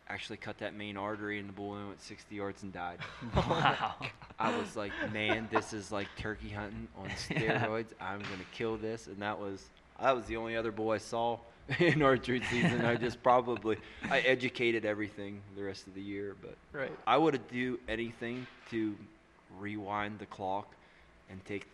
actually 0.10 0.38
cut 0.38 0.58
that 0.60 0.74
main 0.76 0.98
artery, 0.98 1.40
and 1.40 1.48
the 1.50 1.54
bull 1.54 1.76
and 1.76 1.88
went 1.88 2.02
60 2.02 2.36
yards 2.36 2.64
and 2.64 2.74
died. 2.74 3.00
Wow. 3.36 3.96
I 4.42 4.58
was 4.58 4.76
like, 4.78 4.94
man, 5.12 5.50
this 5.52 5.74
is 5.74 5.92
like 5.92 6.08
turkey 6.16 6.50
hunting 6.50 6.88
on 6.98 7.06
Yeah. 7.30 7.66
steroids. 7.66 7.92
I'm 8.00 8.20
gonna 8.20 8.46
kill 8.52 8.78
this, 8.78 9.08
and 9.08 9.22
that 9.22 9.38
was 9.38 9.70
that 10.02 10.16
was 10.16 10.26
the 10.26 10.38
only 10.38 10.56
other 10.56 10.72
bull 10.72 10.92
I 10.92 10.98
saw 10.98 11.40
in 11.80 12.02
archery 12.02 12.42
season. 12.50 12.86
I 12.86 12.96
just 12.96 13.22
probably 13.22 13.78
I 14.10 14.20
educated 14.22 14.86
everything 14.86 15.42
the 15.58 15.64
rest 15.64 15.88
of 15.88 15.94
the 15.94 16.02
year, 16.02 16.36
but 16.42 16.56
Right. 16.72 16.92
I 17.06 17.18
would 17.18 17.46
do 17.50 17.80
anything 17.90 18.48
to 18.72 18.96
rewind 19.60 20.20
the 20.20 20.26
clock 20.26 20.74
and 21.30 21.44
take 21.46 21.66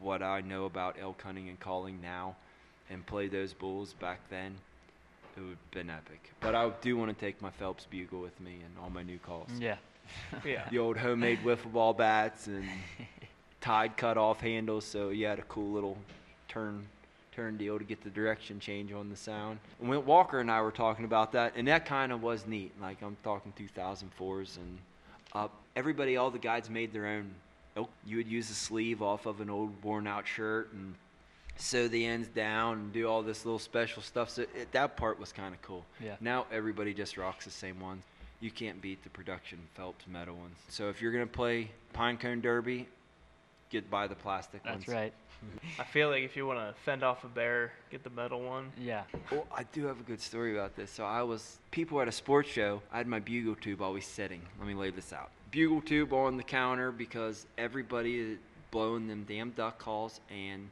what 0.00 0.22
I 0.22 0.40
know 0.40 0.64
about 0.64 0.96
elk 0.98 1.20
hunting 1.20 1.50
and 1.50 1.60
calling 1.60 2.00
now 2.00 2.36
and 2.88 3.04
play 3.04 3.28
those 3.28 3.52
bulls 3.52 3.92
back 3.92 4.20
then. 4.30 4.54
It 5.36 5.40
would 5.40 5.48
have 5.50 5.70
been 5.70 5.90
epic. 5.90 6.32
But 6.40 6.54
I 6.54 6.70
do 6.80 6.96
want 6.96 7.16
to 7.16 7.24
take 7.24 7.40
my 7.40 7.50
Phelps 7.50 7.86
bugle 7.90 8.20
with 8.20 8.38
me 8.40 8.56
and 8.64 8.74
all 8.82 8.90
my 8.90 9.02
new 9.02 9.18
calls 9.18 9.48
Yeah. 9.58 9.76
Yeah. 10.44 10.68
the 10.70 10.78
old 10.78 10.96
homemade 10.96 11.38
wiffle 11.44 11.72
ball 11.72 11.92
bats 11.94 12.46
and 12.48 12.68
tied 13.60 13.96
cut 13.96 14.16
off 14.18 14.40
handles 14.40 14.84
so 14.84 15.10
you 15.10 15.26
had 15.26 15.38
a 15.38 15.42
cool 15.42 15.70
little 15.72 15.96
turn 16.48 16.86
turn 17.32 17.56
deal 17.56 17.78
to 17.78 17.84
get 17.84 18.02
the 18.02 18.10
direction 18.10 18.58
change 18.58 18.90
on 18.92 19.08
the 19.08 19.14
sound 19.14 19.60
and 19.78 19.88
when 19.88 20.04
walker 20.04 20.40
and 20.40 20.50
i 20.50 20.60
were 20.60 20.72
talking 20.72 21.04
about 21.04 21.30
that 21.30 21.52
and 21.54 21.68
that 21.68 21.86
kind 21.86 22.10
of 22.10 22.22
was 22.22 22.44
neat 22.46 22.72
like 22.80 23.00
i'm 23.02 23.16
talking 23.22 23.52
2004s 23.56 24.56
and 24.56 24.78
up 25.34 25.52
everybody 25.76 26.16
all 26.16 26.30
the 26.30 26.38
guides 26.40 26.68
made 26.68 26.92
their 26.92 27.06
own 27.06 27.30
you 28.04 28.16
would 28.16 28.26
use 28.26 28.50
a 28.50 28.54
sleeve 28.54 29.00
off 29.02 29.26
of 29.26 29.40
an 29.40 29.48
old 29.48 29.70
worn 29.84 30.06
out 30.08 30.26
shirt 30.26 30.72
and 30.72 30.94
sew 31.56 31.88
the 31.88 32.04
ends 32.06 32.28
down 32.28 32.78
and 32.78 32.92
do 32.92 33.06
all 33.08 33.22
this 33.22 33.44
little 33.44 33.58
special 33.58 34.02
stuff 34.02 34.30
so 34.30 34.42
it, 34.42 34.72
that 34.72 34.96
part 34.96 35.18
was 35.20 35.32
kind 35.32 35.54
of 35.54 35.60
cool 35.62 35.84
Yeah. 36.02 36.16
now 36.20 36.46
everybody 36.50 36.94
just 36.94 37.16
rocks 37.16 37.44
the 37.44 37.50
same 37.50 37.78
ones 37.80 38.02
you 38.40 38.50
can't 38.50 38.80
beat 38.80 39.02
the 39.04 39.10
production 39.10 39.58
Phelps 39.74 40.06
metal 40.06 40.34
ones. 40.34 40.56
So 40.68 40.88
if 40.88 41.02
you're 41.02 41.12
gonna 41.12 41.26
play 41.26 41.70
pine 41.92 42.16
cone 42.16 42.40
derby, 42.40 42.88
get 43.68 43.90
by 43.90 44.06
the 44.06 44.14
plastic 44.14 44.62
That's 44.64 44.86
ones. 44.86 44.88
right. 44.88 45.12
I 45.78 45.84
feel 45.84 46.08
like 46.08 46.22
if 46.22 46.36
you 46.36 46.46
want 46.46 46.58
to 46.58 46.74
fend 46.82 47.02
off 47.02 47.24
a 47.24 47.28
bear, 47.28 47.72
get 47.90 48.02
the 48.02 48.10
metal 48.10 48.40
one. 48.42 48.72
Yeah. 48.78 49.02
Well, 49.30 49.46
I 49.54 49.64
do 49.72 49.86
have 49.86 50.00
a 50.00 50.02
good 50.02 50.20
story 50.20 50.54
about 50.56 50.74
this. 50.76 50.90
So 50.90 51.04
I 51.04 51.22
was 51.22 51.58
people 51.70 52.00
at 52.00 52.08
a 52.08 52.12
sports 52.12 52.48
show. 52.50 52.82
I 52.92 52.98
had 52.98 53.06
my 53.06 53.20
bugle 53.20 53.54
tube 53.56 53.80
always 53.80 54.06
sitting. 54.06 54.40
Let 54.58 54.66
me 54.68 54.74
lay 54.74 54.90
this 54.90 55.12
out. 55.12 55.30
Bugle 55.50 55.80
tube 55.82 56.12
on 56.12 56.36
the 56.36 56.42
counter 56.42 56.92
because 56.92 57.46
everybody 57.58 58.18
is 58.18 58.38
blowing 58.70 59.06
them 59.08 59.24
damn 59.28 59.50
duck 59.50 59.78
calls 59.78 60.20
and 60.30 60.70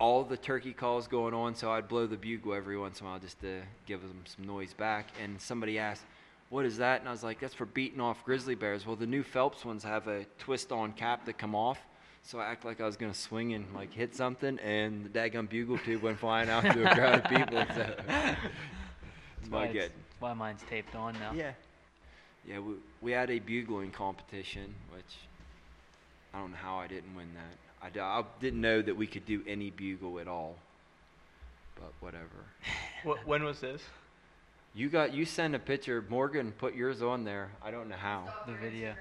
all 0.00 0.22
the 0.24 0.36
turkey 0.36 0.72
calls 0.72 1.08
going 1.08 1.34
on, 1.34 1.54
so 1.54 1.70
I'd 1.72 1.88
blow 1.88 2.06
the 2.06 2.16
bugle 2.16 2.54
every 2.54 2.78
once 2.78 3.00
in 3.00 3.06
a 3.06 3.10
while 3.10 3.18
just 3.18 3.40
to 3.40 3.62
give 3.86 4.00
them 4.00 4.22
some 4.24 4.46
noise 4.46 4.72
back. 4.74 5.06
And 5.22 5.40
somebody 5.40 5.78
asked, 5.78 6.04
"What 6.50 6.64
is 6.64 6.76
that?" 6.78 7.00
And 7.00 7.08
I 7.08 7.12
was 7.12 7.24
like, 7.24 7.40
"That's 7.40 7.54
for 7.54 7.66
beating 7.66 8.00
off 8.00 8.24
grizzly 8.24 8.54
bears." 8.54 8.86
Well, 8.86 8.96
the 8.96 9.06
new 9.06 9.22
Phelps 9.22 9.64
ones 9.64 9.82
have 9.84 10.06
a 10.06 10.24
twist-on 10.38 10.92
cap 10.92 11.24
that 11.26 11.36
come 11.38 11.54
off. 11.54 11.78
So 12.22 12.38
I 12.38 12.46
act 12.46 12.64
like 12.64 12.80
I 12.80 12.84
was 12.84 12.96
gonna 12.96 13.14
swing 13.14 13.54
and 13.54 13.72
like 13.74 13.92
hit 13.92 14.14
something, 14.14 14.58
and 14.60 15.04
the 15.04 15.08
daggum 15.08 15.48
bugle 15.48 15.78
tube 15.78 16.02
went 16.02 16.18
flying 16.18 16.48
out 16.50 16.62
to 16.62 16.90
a 16.90 16.94
crowd 16.94 17.24
of 17.24 17.30
people. 17.30 17.64
So 17.74 17.94
That's 18.06 19.50
my 19.50 19.56
why, 19.58 19.66
good. 19.68 19.76
it's- 19.76 19.90
that's 19.90 20.20
why 20.20 20.32
mine's 20.34 20.62
taped 20.68 20.94
on 20.94 21.14
now. 21.14 21.32
Yeah. 21.32 21.52
Yeah, 22.46 22.60
we, 22.60 22.74
we 23.02 23.12
had 23.12 23.30
a 23.30 23.38
bugling 23.40 23.90
competition, 23.90 24.74
which 24.92 25.16
I 26.32 26.38
don't 26.38 26.50
know 26.52 26.56
how 26.56 26.76
I 26.78 26.86
didn't 26.86 27.14
win 27.14 27.28
that. 27.34 27.67
I, 27.82 27.90
d- 27.90 28.00
I 28.00 28.24
didn't 28.40 28.60
know 28.60 28.82
that 28.82 28.96
we 28.96 29.06
could 29.06 29.24
do 29.26 29.42
any 29.46 29.70
bugle 29.70 30.18
at 30.18 30.28
all. 30.28 30.56
But 31.76 31.92
whatever. 32.00 32.26
Wh- 33.04 33.26
when 33.26 33.44
was 33.44 33.60
this? 33.60 33.82
You 34.74 34.88
got 34.88 35.12
you 35.14 35.24
send 35.24 35.54
a 35.54 35.58
picture. 35.58 36.04
Morgan 36.08 36.52
put 36.52 36.74
yours 36.74 37.02
on 37.02 37.24
there. 37.24 37.50
I 37.62 37.70
don't 37.70 37.88
know 37.88 37.96
how. 37.96 38.32
The 38.46 38.54
video. 38.54 38.94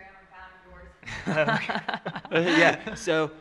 yeah. 2.31 2.95
So 2.95 3.31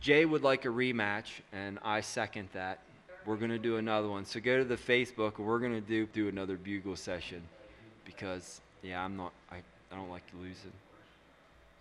Jay 0.00 0.24
would 0.24 0.42
like 0.42 0.64
a 0.64 0.68
rematch, 0.68 1.26
and 1.52 1.78
I 1.82 2.00
second 2.00 2.48
that. 2.52 2.80
We're 3.26 3.36
gonna 3.36 3.58
do 3.58 3.76
another 3.76 4.08
one. 4.08 4.24
So 4.24 4.40
go 4.40 4.58
to 4.58 4.64
the 4.64 4.76
Facebook, 4.76 5.38
and 5.38 5.46
we're 5.46 5.58
gonna 5.58 5.80
do 5.80 6.06
do 6.06 6.28
another 6.28 6.56
bugle 6.56 6.96
session, 6.96 7.42
because 8.04 8.60
yeah, 8.82 9.04
I'm 9.04 9.16
not. 9.16 9.32
I 9.50 9.56
I 9.92 9.96
don't 9.96 10.10
like 10.10 10.22
losing. 10.40 10.72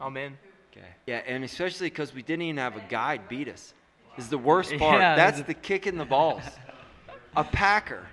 I'm 0.02 0.17
in. 0.17 0.38
Okay. 0.71 0.86
Yeah, 1.08 1.21
and 1.25 1.43
especially 1.43 1.89
because 1.89 2.13
we 2.13 2.21
didn't 2.21 2.43
even 2.43 2.58
have 2.58 2.75
a 2.77 2.84
guide 2.89 3.27
beat 3.27 3.47
us. 3.47 3.73
Is 4.17 4.29
the 4.29 4.38
worst 4.38 4.75
part. 4.77 4.99
Yeah, 4.99 5.15
That's 5.15 5.41
the 5.41 5.53
kick 5.53 5.88
in 5.88 5.97
the 5.97 6.05
balls. 6.05 6.43
a 7.36 7.43
packer, 7.43 8.05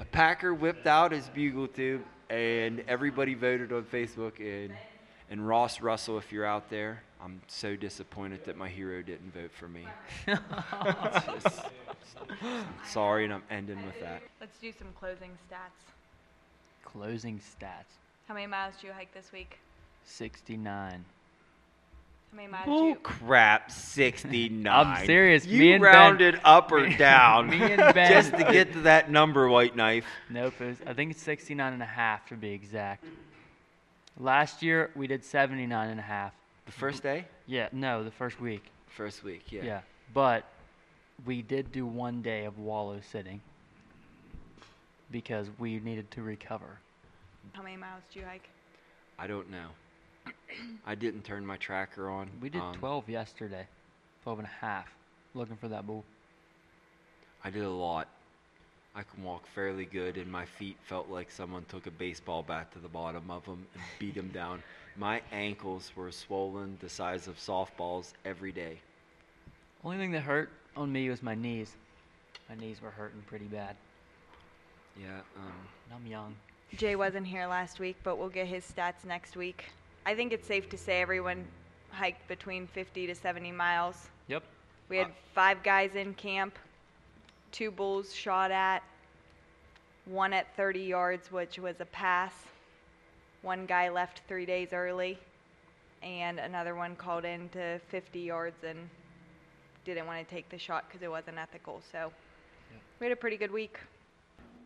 a 0.00 0.04
packer 0.04 0.54
whipped 0.54 0.86
out 0.86 1.12
his 1.12 1.28
bugle 1.28 1.66
tube, 1.68 2.02
and 2.30 2.82
everybody 2.88 3.34
voted 3.34 3.72
on 3.72 3.82
Facebook. 3.84 4.38
And 4.40 4.72
and 5.30 5.46
Ross 5.46 5.80
Russell, 5.82 6.16
if 6.18 6.32
you're 6.32 6.46
out 6.46 6.70
there, 6.70 7.02
I'm 7.22 7.42
so 7.48 7.76
disappointed 7.76 8.44
that 8.46 8.56
my 8.56 8.68
hero 8.68 9.02
didn't 9.02 9.34
vote 9.34 9.50
for 9.52 9.68
me. 9.68 9.84
Just- 10.26 11.60
sorry, 12.86 13.24
and 13.24 13.32
I'm 13.34 13.42
ending 13.50 13.84
with 13.84 14.00
that. 14.00 14.22
Let's 14.40 14.58
do 14.58 14.72
some 14.72 14.88
closing 14.98 15.30
stats. 15.50 15.92
Closing 16.84 17.38
stats. 17.38 17.96
How 18.26 18.34
many 18.34 18.46
miles 18.46 18.74
do 18.80 18.86
you 18.86 18.92
hike 18.92 19.12
this 19.12 19.30
week? 19.32 19.58
69. 20.04 21.04
How 22.30 22.36
many 22.36 22.48
miles 22.48 22.66
Bull 22.66 22.88
you? 22.90 22.94
crap, 22.96 23.70
69. 23.70 24.66
I'm 24.66 25.06
serious, 25.06 25.46
You 25.46 25.58
me 25.60 25.72
and 25.72 25.82
Ben- 25.82 25.92
rounded 25.94 26.40
up 26.44 26.70
or 26.72 26.88
down 26.88 27.48
me 27.50 27.60
and 27.60 27.94
Ben- 27.94 28.10
just 28.12 28.32
to 28.32 28.44
get 28.44 28.72
to 28.74 28.80
that 28.82 29.10
number, 29.10 29.48
White 29.48 29.74
Knife. 29.76 30.04
Nope, 30.30 30.54
it 30.60 30.66
was, 30.66 30.76
I 30.86 30.92
think 30.92 31.10
it's 31.12 31.22
69 31.22 31.72
and 31.72 31.82
a 31.82 31.86
half 31.86 32.26
to 32.28 32.34
be 32.34 32.50
exact. 32.50 33.04
Last 34.18 34.62
year 34.62 34.90
we 34.94 35.06
did 35.06 35.24
79 35.24 35.88
and 35.90 35.98
a 35.98 36.02
half. 36.02 36.32
The 36.66 36.72
first 36.72 37.02
day? 37.02 37.24
Yeah, 37.46 37.68
no, 37.72 38.04
the 38.04 38.10
first 38.10 38.40
week. 38.40 38.64
First 38.88 39.24
week, 39.24 39.50
yeah. 39.50 39.62
Yeah. 39.64 39.80
But 40.12 40.44
we 41.24 41.40
did 41.42 41.72
do 41.72 41.86
one 41.86 42.20
day 42.20 42.44
of 42.44 42.58
wallow 42.58 43.00
sitting 43.10 43.40
because 45.10 45.48
we 45.58 45.78
needed 45.80 46.10
to 46.12 46.22
recover. 46.22 46.78
How 47.52 47.62
many 47.62 47.76
miles 47.76 48.02
do 48.12 48.20
you 48.20 48.26
hike? 48.26 48.48
I 49.18 49.26
don't 49.26 49.50
know. 49.50 49.68
I 50.86 50.94
didn't 50.94 51.22
turn 51.24 51.44
my 51.44 51.56
tracker 51.56 52.08
on. 52.08 52.30
We 52.40 52.48
did 52.48 52.62
Um, 52.62 52.74
12 52.74 53.08
yesterday, 53.08 53.66
12 54.22 54.40
and 54.40 54.46
a 54.48 54.50
half, 54.50 54.88
looking 55.34 55.56
for 55.56 55.68
that 55.68 55.86
bull. 55.86 56.04
I 57.44 57.50
did 57.50 57.62
a 57.62 57.70
lot. 57.70 58.08
I 58.94 59.02
can 59.02 59.22
walk 59.22 59.46
fairly 59.46 59.84
good, 59.84 60.16
and 60.16 60.30
my 60.30 60.44
feet 60.44 60.76
felt 60.82 61.08
like 61.08 61.30
someone 61.30 61.64
took 61.66 61.86
a 61.86 61.90
baseball 61.90 62.42
bat 62.42 62.72
to 62.72 62.78
the 62.78 62.88
bottom 62.88 63.30
of 63.30 63.44
them 63.44 63.64
and 63.74 63.82
beat 63.98 64.14
them 64.14 64.28
down. 64.28 64.62
My 64.96 65.22
ankles 65.30 65.92
were 65.94 66.10
swollen 66.10 66.76
the 66.80 66.88
size 66.88 67.28
of 67.28 67.36
softballs 67.36 68.14
every 68.24 68.50
day. 68.50 68.80
Only 69.84 69.98
thing 69.98 70.10
that 70.12 70.22
hurt 70.22 70.50
on 70.76 70.90
me 70.90 71.08
was 71.08 71.22
my 71.22 71.36
knees. 71.36 71.76
My 72.48 72.56
knees 72.56 72.82
were 72.82 72.90
hurting 72.90 73.22
pretty 73.28 73.44
bad. 73.44 73.76
Yeah, 75.00 75.20
um, 75.36 75.52
And 75.86 75.94
I'm 75.94 76.06
young. 76.06 76.34
Jay 76.76 76.96
wasn't 76.96 77.26
here 77.26 77.46
last 77.46 77.78
week, 77.78 77.96
but 78.02 78.18
we'll 78.18 78.28
get 78.28 78.48
his 78.48 78.64
stats 78.64 79.04
next 79.04 79.36
week. 79.36 79.66
I 80.08 80.14
think 80.14 80.32
it's 80.32 80.48
safe 80.48 80.70
to 80.70 80.78
say 80.78 81.02
everyone 81.02 81.44
hiked 81.90 82.26
between 82.28 82.66
50 82.68 83.08
to 83.08 83.14
70 83.14 83.52
miles. 83.52 84.08
Yep. 84.28 84.42
We 84.88 84.96
had 84.96 85.08
uh, 85.08 85.10
five 85.34 85.62
guys 85.62 85.96
in 85.96 86.14
camp, 86.14 86.58
two 87.52 87.70
bulls 87.70 88.14
shot 88.14 88.50
at, 88.50 88.82
one 90.06 90.32
at 90.32 90.46
30 90.56 90.80
yards, 90.80 91.30
which 91.30 91.58
was 91.58 91.78
a 91.80 91.84
pass. 91.84 92.32
One 93.42 93.66
guy 93.66 93.90
left 93.90 94.22
three 94.26 94.46
days 94.46 94.72
early, 94.72 95.18
and 96.02 96.40
another 96.40 96.74
one 96.74 96.96
called 96.96 97.26
in 97.26 97.50
to 97.50 97.78
50 97.90 98.18
yards 98.18 98.64
and 98.66 98.78
didn't 99.84 100.06
want 100.06 100.26
to 100.26 100.34
take 100.34 100.48
the 100.48 100.58
shot 100.58 100.86
because 100.88 101.02
it 101.02 101.10
wasn't 101.10 101.36
ethical. 101.36 101.82
So 101.92 102.10
we 102.98 103.04
had 103.04 103.12
a 103.12 103.16
pretty 103.16 103.36
good 103.36 103.52
week. 103.52 103.78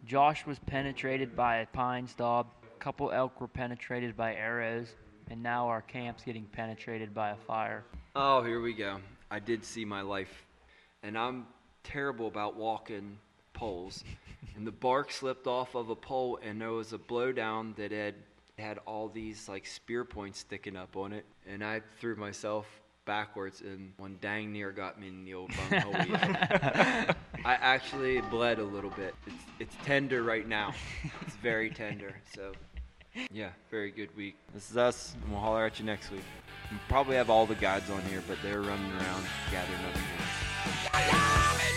Josh 0.06 0.46
was 0.46 0.60
penetrated 0.60 1.34
by 1.34 1.56
a 1.56 1.66
pine 1.66 2.06
stub. 2.06 2.46
A 2.62 2.78
couple 2.78 3.10
elk 3.10 3.40
were 3.40 3.48
penetrated 3.48 4.16
by 4.16 4.36
arrows. 4.36 4.94
And 5.32 5.42
now 5.42 5.68
our 5.68 5.80
camp's 5.80 6.22
getting 6.22 6.44
penetrated 6.44 7.14
by 7.14 7.30
a 7.30 7.36
fire. 7.36 7.84
Oh, 8.14 8.42
here 8.42 8.60
we 8.60 8.74
go. 8.74 8.98
I 9.30 9.38
did 9.38 9.64
see 9.64 9.82
my 9.82 10.02
life, 10.02 10.44
and 11.02 11.16
I'm 11.16 11.46
terrible 11.84 12.26
about 12.26 12.54
walking 12.54 13.16
poles. 13.54 14.04
and 14.56 14.66
the 14.66 14.72
bark 14.72 15.10
slipped 15.10 15.46
off 15.46 15.74
of 15.74 15.88
a 15.88 15.96
pole, 15.96 16.38
and 16.42 16.60
there 16.60 16.72
was 16.72 16.92
a 16.92 16.98
blowdown 16.98 17.74
that 17.76 17.92
had 17.92 18.16
had 18.58 18.76
all 18.86 19.08
these 19.08 19.48
like 19.48 19.64
spear 19.64 20.04
points 20.04 20.40
sticking 20.40 20.76
up 20.76 20.98
on 20.98 21.14
it, 21.14 21.24
and 21.48 21.64
I 21.64 21.80
threw 21.98 22.14
myself 22.14 22.66
backwards, 23.06 23.62
and 23.62 23.94
one 23.96 24.18
dang 24.20 24.52
near 24.52 24.70
got 24.70 25.00
me 25.00 25.08
in 25.08 25.24
the 25.24 25.32
old 25.32 25.50
bunghole. 25.56 25.94
I 25.96 27.14
actually 27.54 28.20
bled 28.20 28.58
a 28.58 28.64
little 28.64 28.90
bit. 28.90 29.14
It's 29.26 29.44
it's 29.60 29.76
tender 29.86 30.22
right 30.24 30.46
now. 30.46 30.74
It's 31.22 31.36
very 31.36 31.70
tender. 31.70 32.20
So 32.34 32.52
yeah, 33.32 33.50
very 33.70 33.90
good 33.90 34.14
week. 34.16 34.36
This 34.54 34.70
is 34.70 34.76
us, 34.76 35.14
and 35.22 35.32
we'll 35.32 35.40
holler 35.40 35.66
at 35.66 35.78
you 35.78 35.84
next 35.84 36.10
week. 36.10 36.22
We 36.70 36.78
probably 36.88 37.16
have 37.16 37.30
all 37.30 37.46
the 37.46 37.54
guides 37.54 37.90
on 37.90 38.02
here, 38.02 38.22
but 38.26 38.38
they're 38.42 38.62
running 38.62 38.90
around 38.92 39.24
gathering 39.50 39.80
up. 40.94 41.71